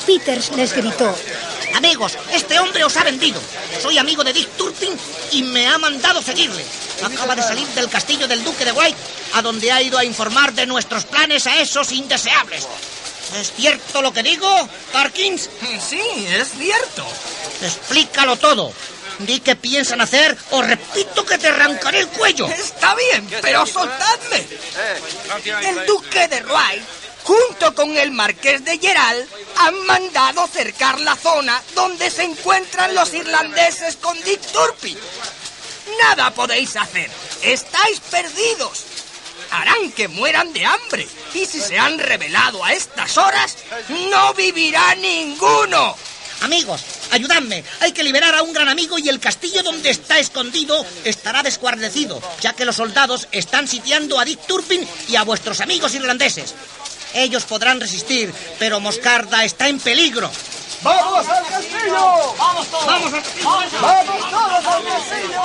[0.05, 1.15] Peters les gritó.
[1.75, 3.41] Amigos, este hombre os ha vendido.
[3.81, 4.93] Soy amigo de Dick Turpin
[5.33, 6.63] y me ha mandado seguirle.
[7.03, 8.99] Acaba de salir del castillo del duque de White,
[9.33, 12.67] a donde ha ido a informar de nuestros planes a esos indeseables.
[13.41, 14.49] ¿Es cierto lo que digo,
[14.93, 15.49] Parkins?
[15.89, 17.07] Sí, es cierto.
[17.63, 18.73] Explícalo todo.
[19.19, 22.47] Di qué piensan hacer o repito que te arrancaré el cuello.
[22.49, 24.47] Está bien, pero soltadme.
[25.63, 26.83] El duque de Wright,
[27.25, 33.13] junto con el marqués de Geral, han mandado cercar la zona donde se encuentran los
[33.13, 34.99] irlandeses con Dick Turpin.
[36.01, 37.11] Nada podéis hacer.
[37.43, 38.85] Estáis perdidos.
[39.51, 41.09] Harán que mueran de hambre.
[41.35, 43.57] Y si se han revelado a estas horas,
[43.89, 45.97] no vivirá ninguno.
[46.43, 47.65] Amigos, ayudadme.
[47.81, 52.23] Hay que liberar a un gran amigo y el castillo donde está escondido estará desguarnecido,
[52.41, 56.55] ya que los soldados están sitiando a Dick Turpin y a vuestros amigos irlandeses.
[57.15, 60.31] Ellos podrán resistir, pero Moscarda está en peligro.
[60.83, 62.35] ¡Vamos al castillo!
[62.39, 62.87] ¡Vamos todos!
[62.87, 63.49] ¡Vamos al castillo!
[63.83, 65.43] ¡Vamos todos al castillo!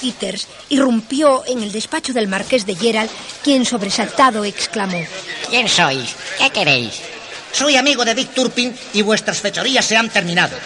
[0.00, 3.10] Peters irrumpió en el despacho del marqués de Gerald,
[3.42, 5.02] quien sobresaltado exclamó.
[5.48, 6.14] ¿Quién sois?
[6.38, 7.00] ¿Qué queréis?
[7.56, 10.58] Soy amigo de Dick Turpin y vuestras fechorías se han terminado.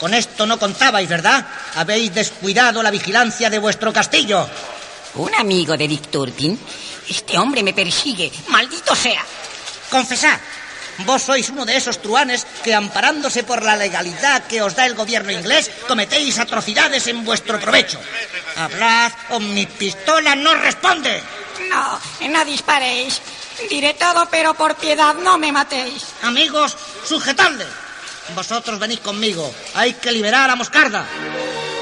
[0.00, 1.46] Con esto no contabais, ¿verdad?
[1.76, 4.44] Habéis descuidado la vigilancia de vuestro castillo.
[5.14, 6.58] ¿Un amigo de Dick Turpin?
[7.08, 8.32] Este hombre me persigue.
[8.48, 9.24] ¡Maldito sea!
[9.88, 10.40] Confesad.
[11.06, 14.94] Vos sois uno de esos truanes que, amparándose por la legalidad que os da el
[14.94, 18.00] gobierno inglés, cometéis atrocidades en vuestro provecho.
[18.56, 21.22] Hablad o mi pistola no responde.
[21.70, 23.22] No, no disparéis.
[23.70, 26.06] Diré todo, pero por piedad no me matéis.
[26.22, 27.64] Amigos, sujetadle.
[28.34, 29.52] Vosotros venid conmigo.
[29.74, 31.06] Hay que liberar a Moscarda.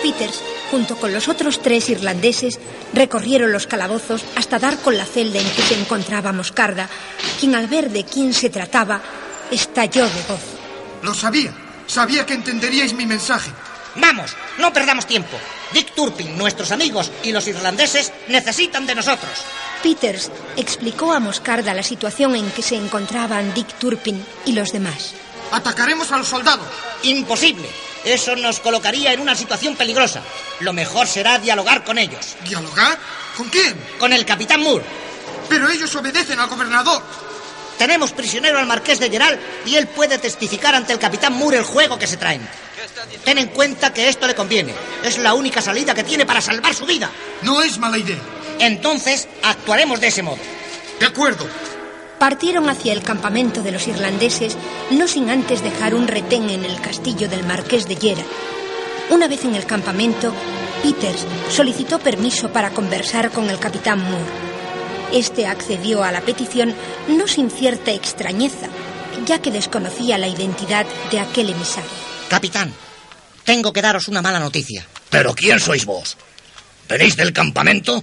[0.03, 2.59] Peters, junto con los otros tres irlandeses,
[2.93, 6.89] recorrieron los calabozos hasta dar con la celda en que se encontraba Moscarda,
[7.41, 9.01] quien al ver de quién se trataba,
[9.51, 10.59] estalló de gozo.
[11.03, 11.53] Lo sabía.
[11.87, 13.51] Sabía que entenderíais mi mensaje.
[13.96, 15.37] Vamos, no perdamos tiempo.
[15.72, 19.33] Dick Turpin, nuestros amigos y los irlandeses necesitan de nosotros.
[19.83, 25.14] Peters explicó a Moscarda la situación en que se encontraban Dick Turpin y los demás.
[25.52, 26.66] Atacaremos a los soldados.
[27.02, 27.68] Imposible.
[28.04, 30.22] Eso nos colocaría en una situación peligrosa.
[30.61, 32.37] Lo mejor será dialogar con ellos.
[32.44, 32.98] ¿Dialogar?
[33.37, 33.76] ¿Con quién?
[33.98, 34.85] Con el capitán Moore.
[35.48, 37.02] Pero ellos obedecen al gobernador.
[37.78, 41.64] Tenemos prisionero al marqués de Geral y él puede testificar ante el capitán Moore el
[41.64, 42.46] juego que se traen.
[43.25, 44.75] Ten en cuenta que esto le conviene.
[45.03, 47.11] Es la única salida que tiene para salvar su vida.
[47.43, 48.20] No es mala idea.
[48.59, 50.39] Entonces, actuaremos de ese modo.
[51.01, 51.47] De acuerdo.
[52.18, 54.57] Partieron hacia el campamento de los irlandeses,
[54.91, 58.22] no sin antes dejar un retén en el castillo del marqués de Yera.
[59.11, 60.32] Una vez en el campamento,
[60.82, 64.24] Peters solicitó permiso para conversar con el capitán Moore.
[65.12, 66.74] Este accedió a la petición
[67.09, 68.68] no sin cierta extrañeza,
[69.26, 72.14] ya que desconocía la identidad de aquel emisario.
[72.35, 72.74] Capitán,
[73.45, 74.85] tengo que daros una mala noticia.
[75.09, 76.16] ¿Pero quién sois vos?
[76.89, 78.03] ¿Venís del campamento?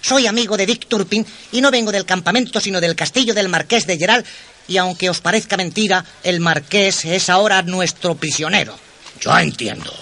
[0.00, 3.86] Soy amigo de Dick Turpin y no vengo del campamento, sino del castillo del marqués
[3.86, 4.24] de Geral.
[4.68, 8.74] Y aunque os parezca mentira, el marqués es ahora nuestro prisionero.
[9.20, 9.92] Ya entiendo.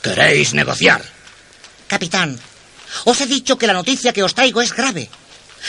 [0.00, 1.04] ¿Queréis negociar?
[1.88, 2.40] Capitán,
[3.04, 5.10] os he dicho que la noticia que os traigo es grave.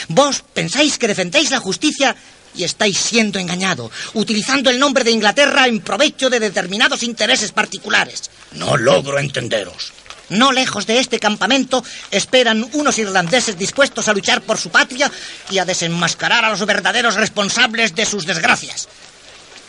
[0.07, 2.15] Vos pensáis que defendéis la justicia
[2.55, 8.29] Y estáis siendo engañado, utilizando el nombre de Inglaterra en provecho de determinados intereses particulares.
[8.53, 9.93] No logro entenderos.
[10.29, 15.11] No lejos de este campamento esperan unos irlandeses dispuestos a luchar por su patria
[15.49, 18.87] y a desenmascarar a los verdaderos responsables de sus desgracias.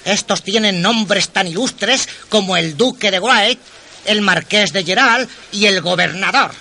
[0.05, 3.61] Estos tienen nombres tan ilustres como el Duque de White,
[4.07, 6.53] el Marqués de Geral y el Gobernador.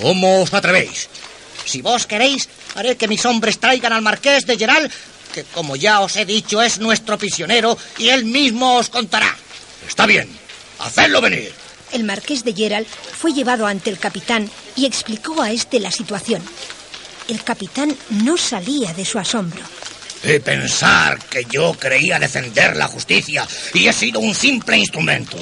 [0.00, 1.08] ¿Cómo os atrevéis?
[1.64, 4.90] Si vos queréis, haré que mis hombres traigan al Marqués de Geral,
[5.32, 9.36] que como ya os he dicho es nuestro prisionero y él mismo os contará.
[9.86, 10.28] Está bien,
[10.78, 11.52] hacedlo venir.
[11.92, 16.42] El marqués de Gerald fue llevado ante el capitán y explicó a este la situación.
[17.28, 19.62] El capitán no salía de su asombro.
[20.22, 25.38] Y pensar que yo creía defender la justicia y he sido un simple instrumento.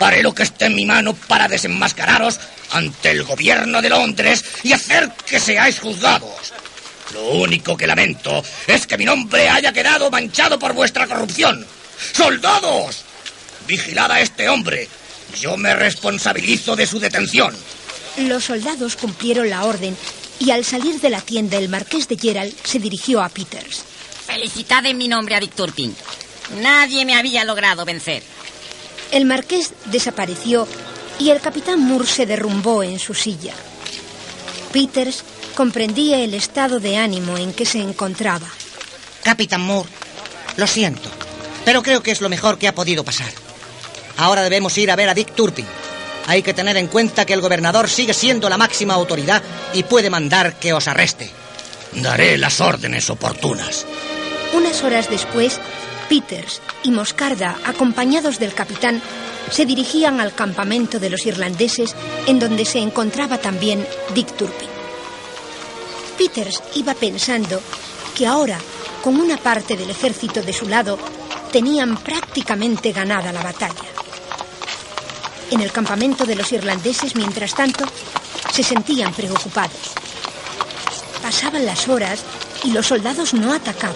[0.00, 2.38] Haré lo que esté en mi mano para desenmascararos
[2.70, 6.52] ante el gobierno de Londres y hacer que seáis juzgados.
[7.12, 11.66] Lo único que lamento es que mi nombre haya quedado manchado por vuestra corrupción.
[12.12, 13.04] ¡Soldados!
[13.66, 14.88] Vigilad a este hombre.
[15.40, 17.54] Yo me responsabilizo de su detención.
[18.18, 19.96] Los soldados cumplieron la orden
[20.38, 23.84] y al salir de la tienda el marqués de Gerald se dirigió a Peters.
[24.26, 25.94] Felicitad en mi nombre a Dick Turpin.
[26.60, 28.22] Nadie me había logrado vencer.
[29.10, 30.66] El marqués desapareció
[31.18, 33.54] y el capitán Moore se derrumbó en su silla.
[34.72, 35.24] Peters
[35.58, 38.46] comprendía el estado de ánimo en que se encontraba.
[39.24, 39.88] Capitán Moore,
[40.56, 41.10] lo siento,
[41.64, 43.26] pero creo que es lo mejor que ha podido pasar.
[44.18, 45.66] Ahora debemos ir a ver a Dick Turpin.
[46.28, 49.42] Hay que tener en cuenta que el gobernador sigue siendo la máxima autoridad
[49.74, 51.28] y puede mandar que os arreste.
[51.90, 53.84] Daré las órdenes oportunas.
[54.52, 55.58] Unas horas después,
[56.08, 59.02] Peters y Moscarda, acompañados del capitán,
[59.50, 61.96] se dirigían al campamento de los irlandeses
[62.28, 63.84] en donde se encontraba también
[64.14, 64.77] Dick Turpin.
[66.18, 67.62] Peters iba pensando
[68.16, 68.58] que ahora,
[69.04, 70.98] con una parte del ejército de su lado,
[71.52, 73.88] tenían prácticamente ganada la batalla.
[75.52, 77.84] En el campamento de los irlandeses, mientras tanto,
[78.52, 79.94] se sentían preocupados.
[81.22, 82.20] Pasaban las horas
[82.64, 83.94] y los soldados no atacaban.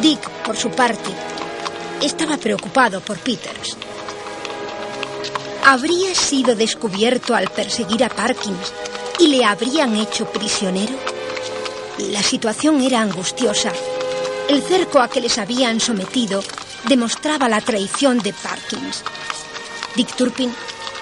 [0.00, 1.10] Dick, por su parte,
[2.00, 3.76] estaba preocupado por Peters.
[5.64, 8.72] ¿Habría sido descubierto al perseguir a Parkins
[9.18, 10.94] y le habrían hecho prisionero?
[11.98, 13.72] La situación era angustiosa.
[14.48, 16.42] El cerco a que les habían sometido
[16.84, 19.02] demostraba la traición de Parkins.
[19.94, 20.54] Dick Turpin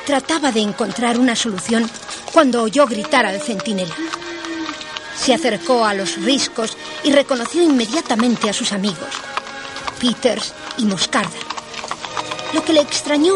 [0.07, 1.91] trataba de encontrar una solución
[2.33, 3.95] cuando oyó gritar al centinela.
[5.17, 9.09] Se acercó a los riscos y reconoció inmediatamente a sus amigos,
[10.01, 11.31] Peters y Moscarda.
[12.53, 13.35] Lo que le extrañó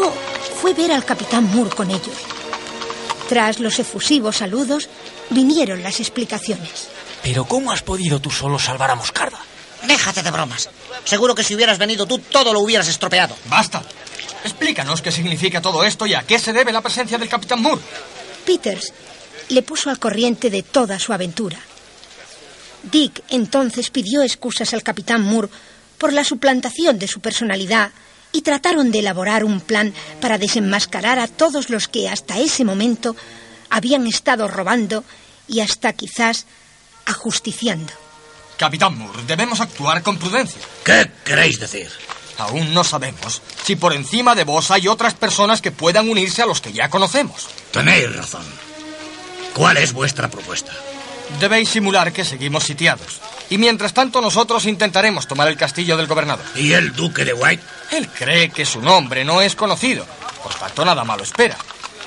[0.61, 2.28] fue ver al capitán Moore con ellos.
[3.29, 4.89] Tras los efusivos saludos,
[5.29, 6.87] vinieron las explicaciones.
[7.21, 9.37] ¿Pero cómo has podido tú solo salvar a Moscarda?
[9.85, 10.67] Déjate de bromas.
[11.05, 13.35] Seguro que si hubieras venido tú, todo lo hubieras estropeado.
[13.45, 13.83] Basta.
[14.43, 17.81] Explícanos qué significa todo esto y a qué se debe la presencia del capitán Moore.
[18.47, 18.93] Peters
[19.49, 21.59] le puso al corriente de toda su aventura.
[22.81, 25.49] Dick entonces pidió excusas al capitán Moore
[25.99, 27.91] por la suplantación de su personalidad
[28.31, 33.15] y trataron de elaborar un plan para desenmascarar a todos los que hasta ese momento
[33.69, 35.03] habían estado robando
[35.47, 36.45] y hasta quizás
[37.05, 37.91] ajusticiando.
[38.57, 40.61] Capitán Moore, debemos actuar con prudencia.
[40.83, 41.89] ¿Qué queréis decir?
[42.37, 46.45] Aún no sabemos si por encima de vos hay otras personas que puedan unirse a
[46.45, 47.47] los que ya conocemos.
[47.71, 48.45] Tenéis razón.
[49.53, 50.71] ¿Cuál es vuestra propuesta?
[51.39, 53.19] Debéis simular que seguimos sitiados.
[53.49, 56.45] Y mientras tanto nosotros intentaremos tomar el castillo del gobernador.
[56.55, 57.63] ¿Y el duque de White?
[57.91, 60.05] Él cree que su nombre no es conocido.
[60.43, 61.57] Por tanto, nada malo espera.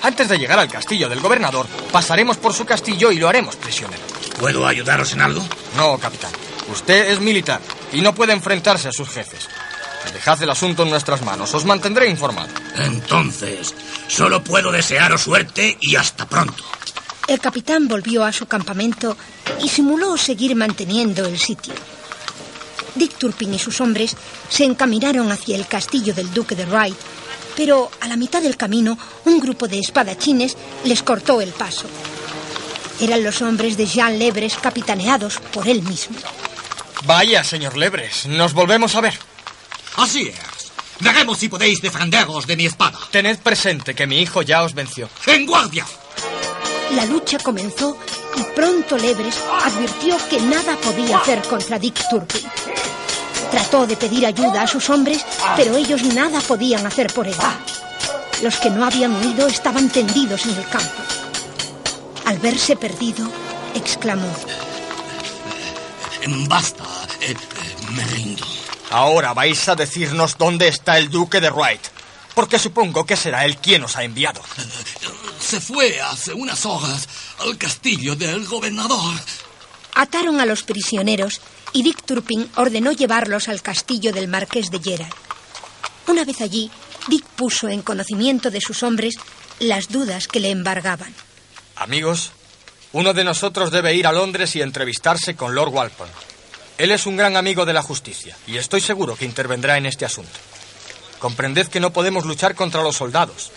[0.02, 4.02] Antes de llegar al castillo del gobernador, pasaremos por su castillo y lo haremos prisionero.
[4.38, 5.42] ¿Puedo ayudaros en algo?
[5.76, 6.32] No, capitán.
[6.70, 7.60] Usted es militar
[7.92, 9.48] y no puede enfrentarse a sus jefes.
[10.12, 11.54] Dejad el asunto en nuestras manos.
[11.54, 12.48] Os mantendré informado.
[12.76, 13.74] Entonces,
[14.08, 16.64] solo puedo desearos suerte y hasta pronto.
[17.32, 19.16] El capitán volvió a su campamento
[19.62, 21.72] y simuló seguir manteniendo el sitio.
[22.94, 24.14] Dick Turpin y sus hombres
[24.50, 26.94] se encaminaron hacia el castillo del duque de Wright,
[27.56, 31.86] pero a la mitad del camino un grupo de espadachines les cortó el paso.
[33.00, 36.18] Eran los hombres de Jean Lebres capitaneados por él mismo.
[37.06, 39.18] Vaya, señor Lebres, nos volvemos a ver.
[39.96, 40.70] Así es.
[41.00, 42.98] Veremos si podéis defenderos de mi espada.
[43.10, 45.08] Tened presente que mi hijo ya os venció.
[45.24, 45.86] ¡En guardia!
[46.94, 47.96] La lucha comenzó
[48.36, 52.42] y pronto Lebres advirtió que nada podía hacer contra Dick Turpin.
[53.50, 55.24] Trató de pedir ayuda a sus hombres,
[55.56, 57.36] pero ellos nada podían hacer por él.
[58.42, 61.02] Los que no habían huido estaban tendidos en el campo.
[62.24, 63.30] Al verse perdido,
[63.74, 64.28] exclamó.
[66.48, 66.84] basta.
[67.20, 67.34] Eh,
[67.90, 68.44] me rindo.
[68.90, 71.82] Ahora vais a decirnos dónde está el duque de Wright.
[72.34, 74.40] Porque supongo que será él quien os ha enviado.
[75.52, 77.06] Se fue hace unas horas
[77.40, 79.14] al castillo del gobernador.
[79.94, 81.42] Ataron a los prisioneros
[81.74, 85.12] y Dick Turpin ordenó llevarlos al castillo del marqués de Gerald.
[86.06, 86.70] Una vez allí,
[87.06, 89.16] Dick puso en conocimiento de sus hombres
[89.58, 91.14] las dudas que le embargaban.
[91.76, 92.32] Amigos,
[92.92, 96.12] uno de nosotros debe ir a Londres y entrevistarse con Lord Walpole.
[96.78, 100.06] Él es un gran amigo de la justicia y estoy seguro que intervendrá en este
[100.06, 100.32] asunto.
[101.18, 103.52] Comprended que no podemos luchar contra los soldados.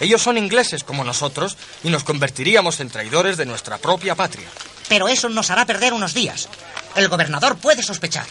[0.00, 4.48] Ellos son ingleses como nosotros y nos convertiríamos en traidores de nuestra propia patria.
[4.88, 6.48] Pero eso nos hará perder unos días.
[6.94, 8.26] El gobernador puede sospechar.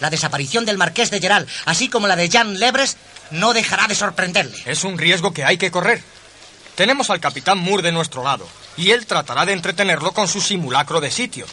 [0.00, 2.96] La desaparición del marqués de Gerald, así como la de Jean Lebres,
[3.30, 4.56] no dejará de sorprenderle.
[4.66, 6.02] Es un riesgo que hay que correr.
[6.74, 11.00] Tenemos al capitán Moore de nuestro lado, y él tratará de entretenerlo con su simulacro
[11.00, 11.46] de sitio.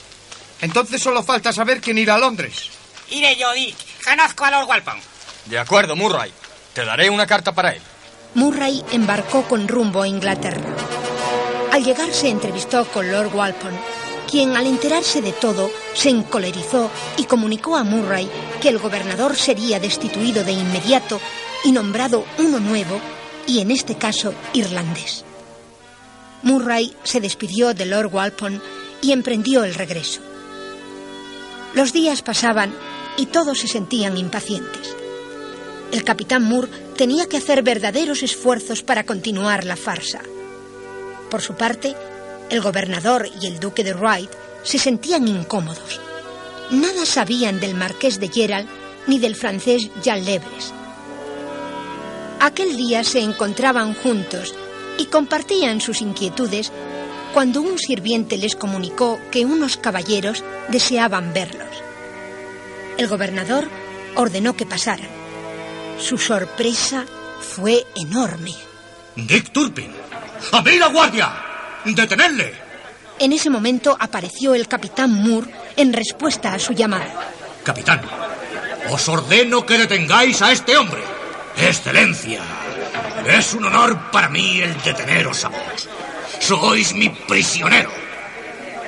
[0.61, 2.69] Entonces solo falta saber quién irá a Londres.
[3.09, 3.75] Iré yo, Dick.
[4.03, 5.01] Conozco a Lord Walpole.
[5.45, 6.31] De acuerdo, Murray.
[6.73, 7.81] Te daré una carta para él.
[8.33, 10.75] Murray embarcó con rumbo a Inglaterra.
[11.71, 13.77] Al llegar se entrevistó con Lord Walpole,
[14.29, 18.29] quien al enterarse de todo se encolerizó y comunicó a Murray
[18.61, 21.19] que el gobernador sería destituido de inmediato
[21.65, 22.99] y nombrado uno nuevo,
[23.47, 25.25] y en este caso irlandés.
[26.43, 28.61] Murray se despidió de Lord Walpole
[29.01, 30.21] y emprendió el regreso.
[31.73, 32.73] Los días pasaban
[33.17, 34.95] y todos se sentían impacientes.
[35.91, 40.21] El capitán Moore tenía que hacer verdaderos esfuerzos para continuar la farsa.
[41.29, 41.95] Por su parte,
[42.49, 44.29] el gobernador y el duque de Wright
[44.63, 45.99] se sentían incómodos.
[46.69, 48.69] Nada sabían del marqués de Gerald
[49.07, 50.73] ni del francés Jean Lebres.
[52.39, 54.55] Aquel día se encontraban juntos
[54.97, 56.71] y compartían sus inquietudes
[57.33, 61.67] cuando un sirviente les comunicó que unos caballeros deseaban verlos.
[62.97, 63.67] El gobernador
[64.15, 65.20] ordenó que pasaran.
[66.01, 67.05] Su sorpresa
[67.39, 68.53] fue enorme.
[69.15, 69.93] Dick Turpin,
[70.51, 71.31] ¡a mí la guardia!
[71.85, 72.53] ¡Detenedle!
[73.19, 77.29] En ese momento apareció el capitán Moore en respuesta a su llamada.
[77.63, 78.01] Capitán,
[78.89, 81.03] os ordeno que detengáis a este hombre.
[81.55, 82.41] Excelencia,
[83.27, 85.87] es un honor para mí el deteneros a vos.
[86.39, 87.91] Sois mi prisionero.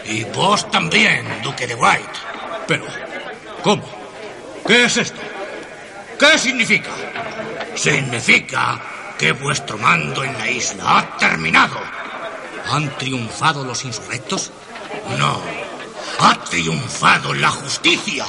[0.05, 2.19] Y vos también, Duque de White.
[2.67, 2.85] Pero,
[3.61, 3.83] ¿cómo?
[4.65, 5.32] ¿Qué es esto?
[6.19, 6.91] ¿Qué significa?
[7.75, 8.81] Significa
[9.17, 11.77] que vuestro mando en la isla ha terminado.
[12.71, 14.51] ¿Han triunfado los insurrectos?
[15.17, 15.41] No.
[16.19, 18.25] Ha triunfado la justicia.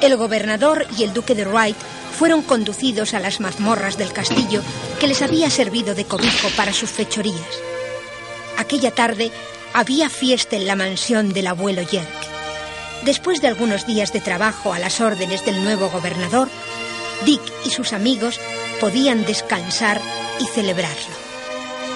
[0.00, 1.76] El gobernador y el duque de Wright
[2.18, 4.62] fueron conducidos a las mazmorras del castillo
[5.00, 7.36] que les había servido de cobijo para sus fechorías.
[8.58, 9.30] Aquella tarde
[9.74, 12.06] había fiesta en la mansión del abuelo Yerk.
[13.04, 16.48] Después de algunos días de trabajo a las órdenes del nuevo gobernador,
[17.24, 18.40] Dick y sus amigos
[18.80, 20.00] podían descansar
[20.40, 21.16] y celebrarlo.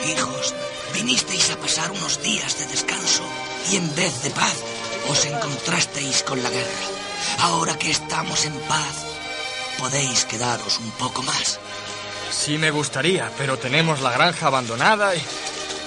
[0.06, 0.54] Hijos,
[0.94, 3.22] vinisteis a pasar unos días de descanso
[3.70, 4.56] y en vez de paz
[5.08, 6.86] os encontrasteis con la guerra.
[7.40, 9.06] Ahora que estamos en paz,
[9.78, 11.58] podéis quedaros un poco más.
[12.30, 15.22] Sí me gustaría, pero tenemos la granja abandonada y...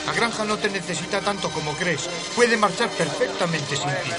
[0.05, 2.09] La granja no te necesita tanto como crees.
[2.35, 4.11] Puede marchar perfectamente sin ti.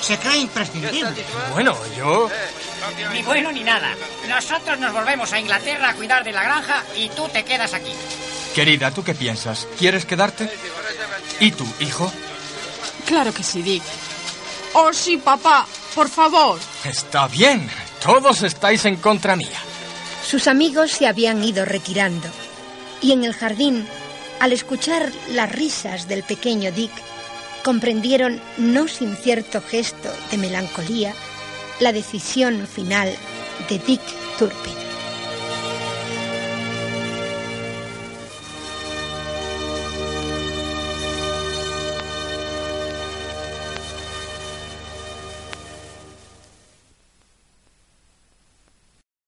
[0.00, 1.24] Se cree imprescindible.
[1.52, 2.28] Bueno, yo...
[3.12, 3.94] Ni bueno ni nada.
[4.28, 7.92] Nosotros nos volvemos a Inglaterra a cuidar de la granja y tú te quedas aquí.
[8.54, 9.66] Querida, ¿tú qué piensas?
[9.78, 10.48] ¿Quieres quedarte?
[11.40, 12.12] ¿Y tú, hijo?
[13.06, 13.82] Claro que sí, Dick.
[14.74, 15.66] Oh, sí, papá.
[15.94, 16.58] Por favor.
[16.84, 17.68] Está bien.
[18.02, 19.58] Todos estáis en contra mía.
[20.26, 22.28] Sus amigos se habían ido retirando
[23.00, 23.86] y en el jardín,
[24.40, 26.92] al escuchar las risas del pequeño Dick,
[27.64, 31.14] comprendieron, no sin cierto gesto de melancolía,
[31.80, 33.08] la decisión final
[33.68, 34.02] de Dick
[34.38, 34.83] Turpin.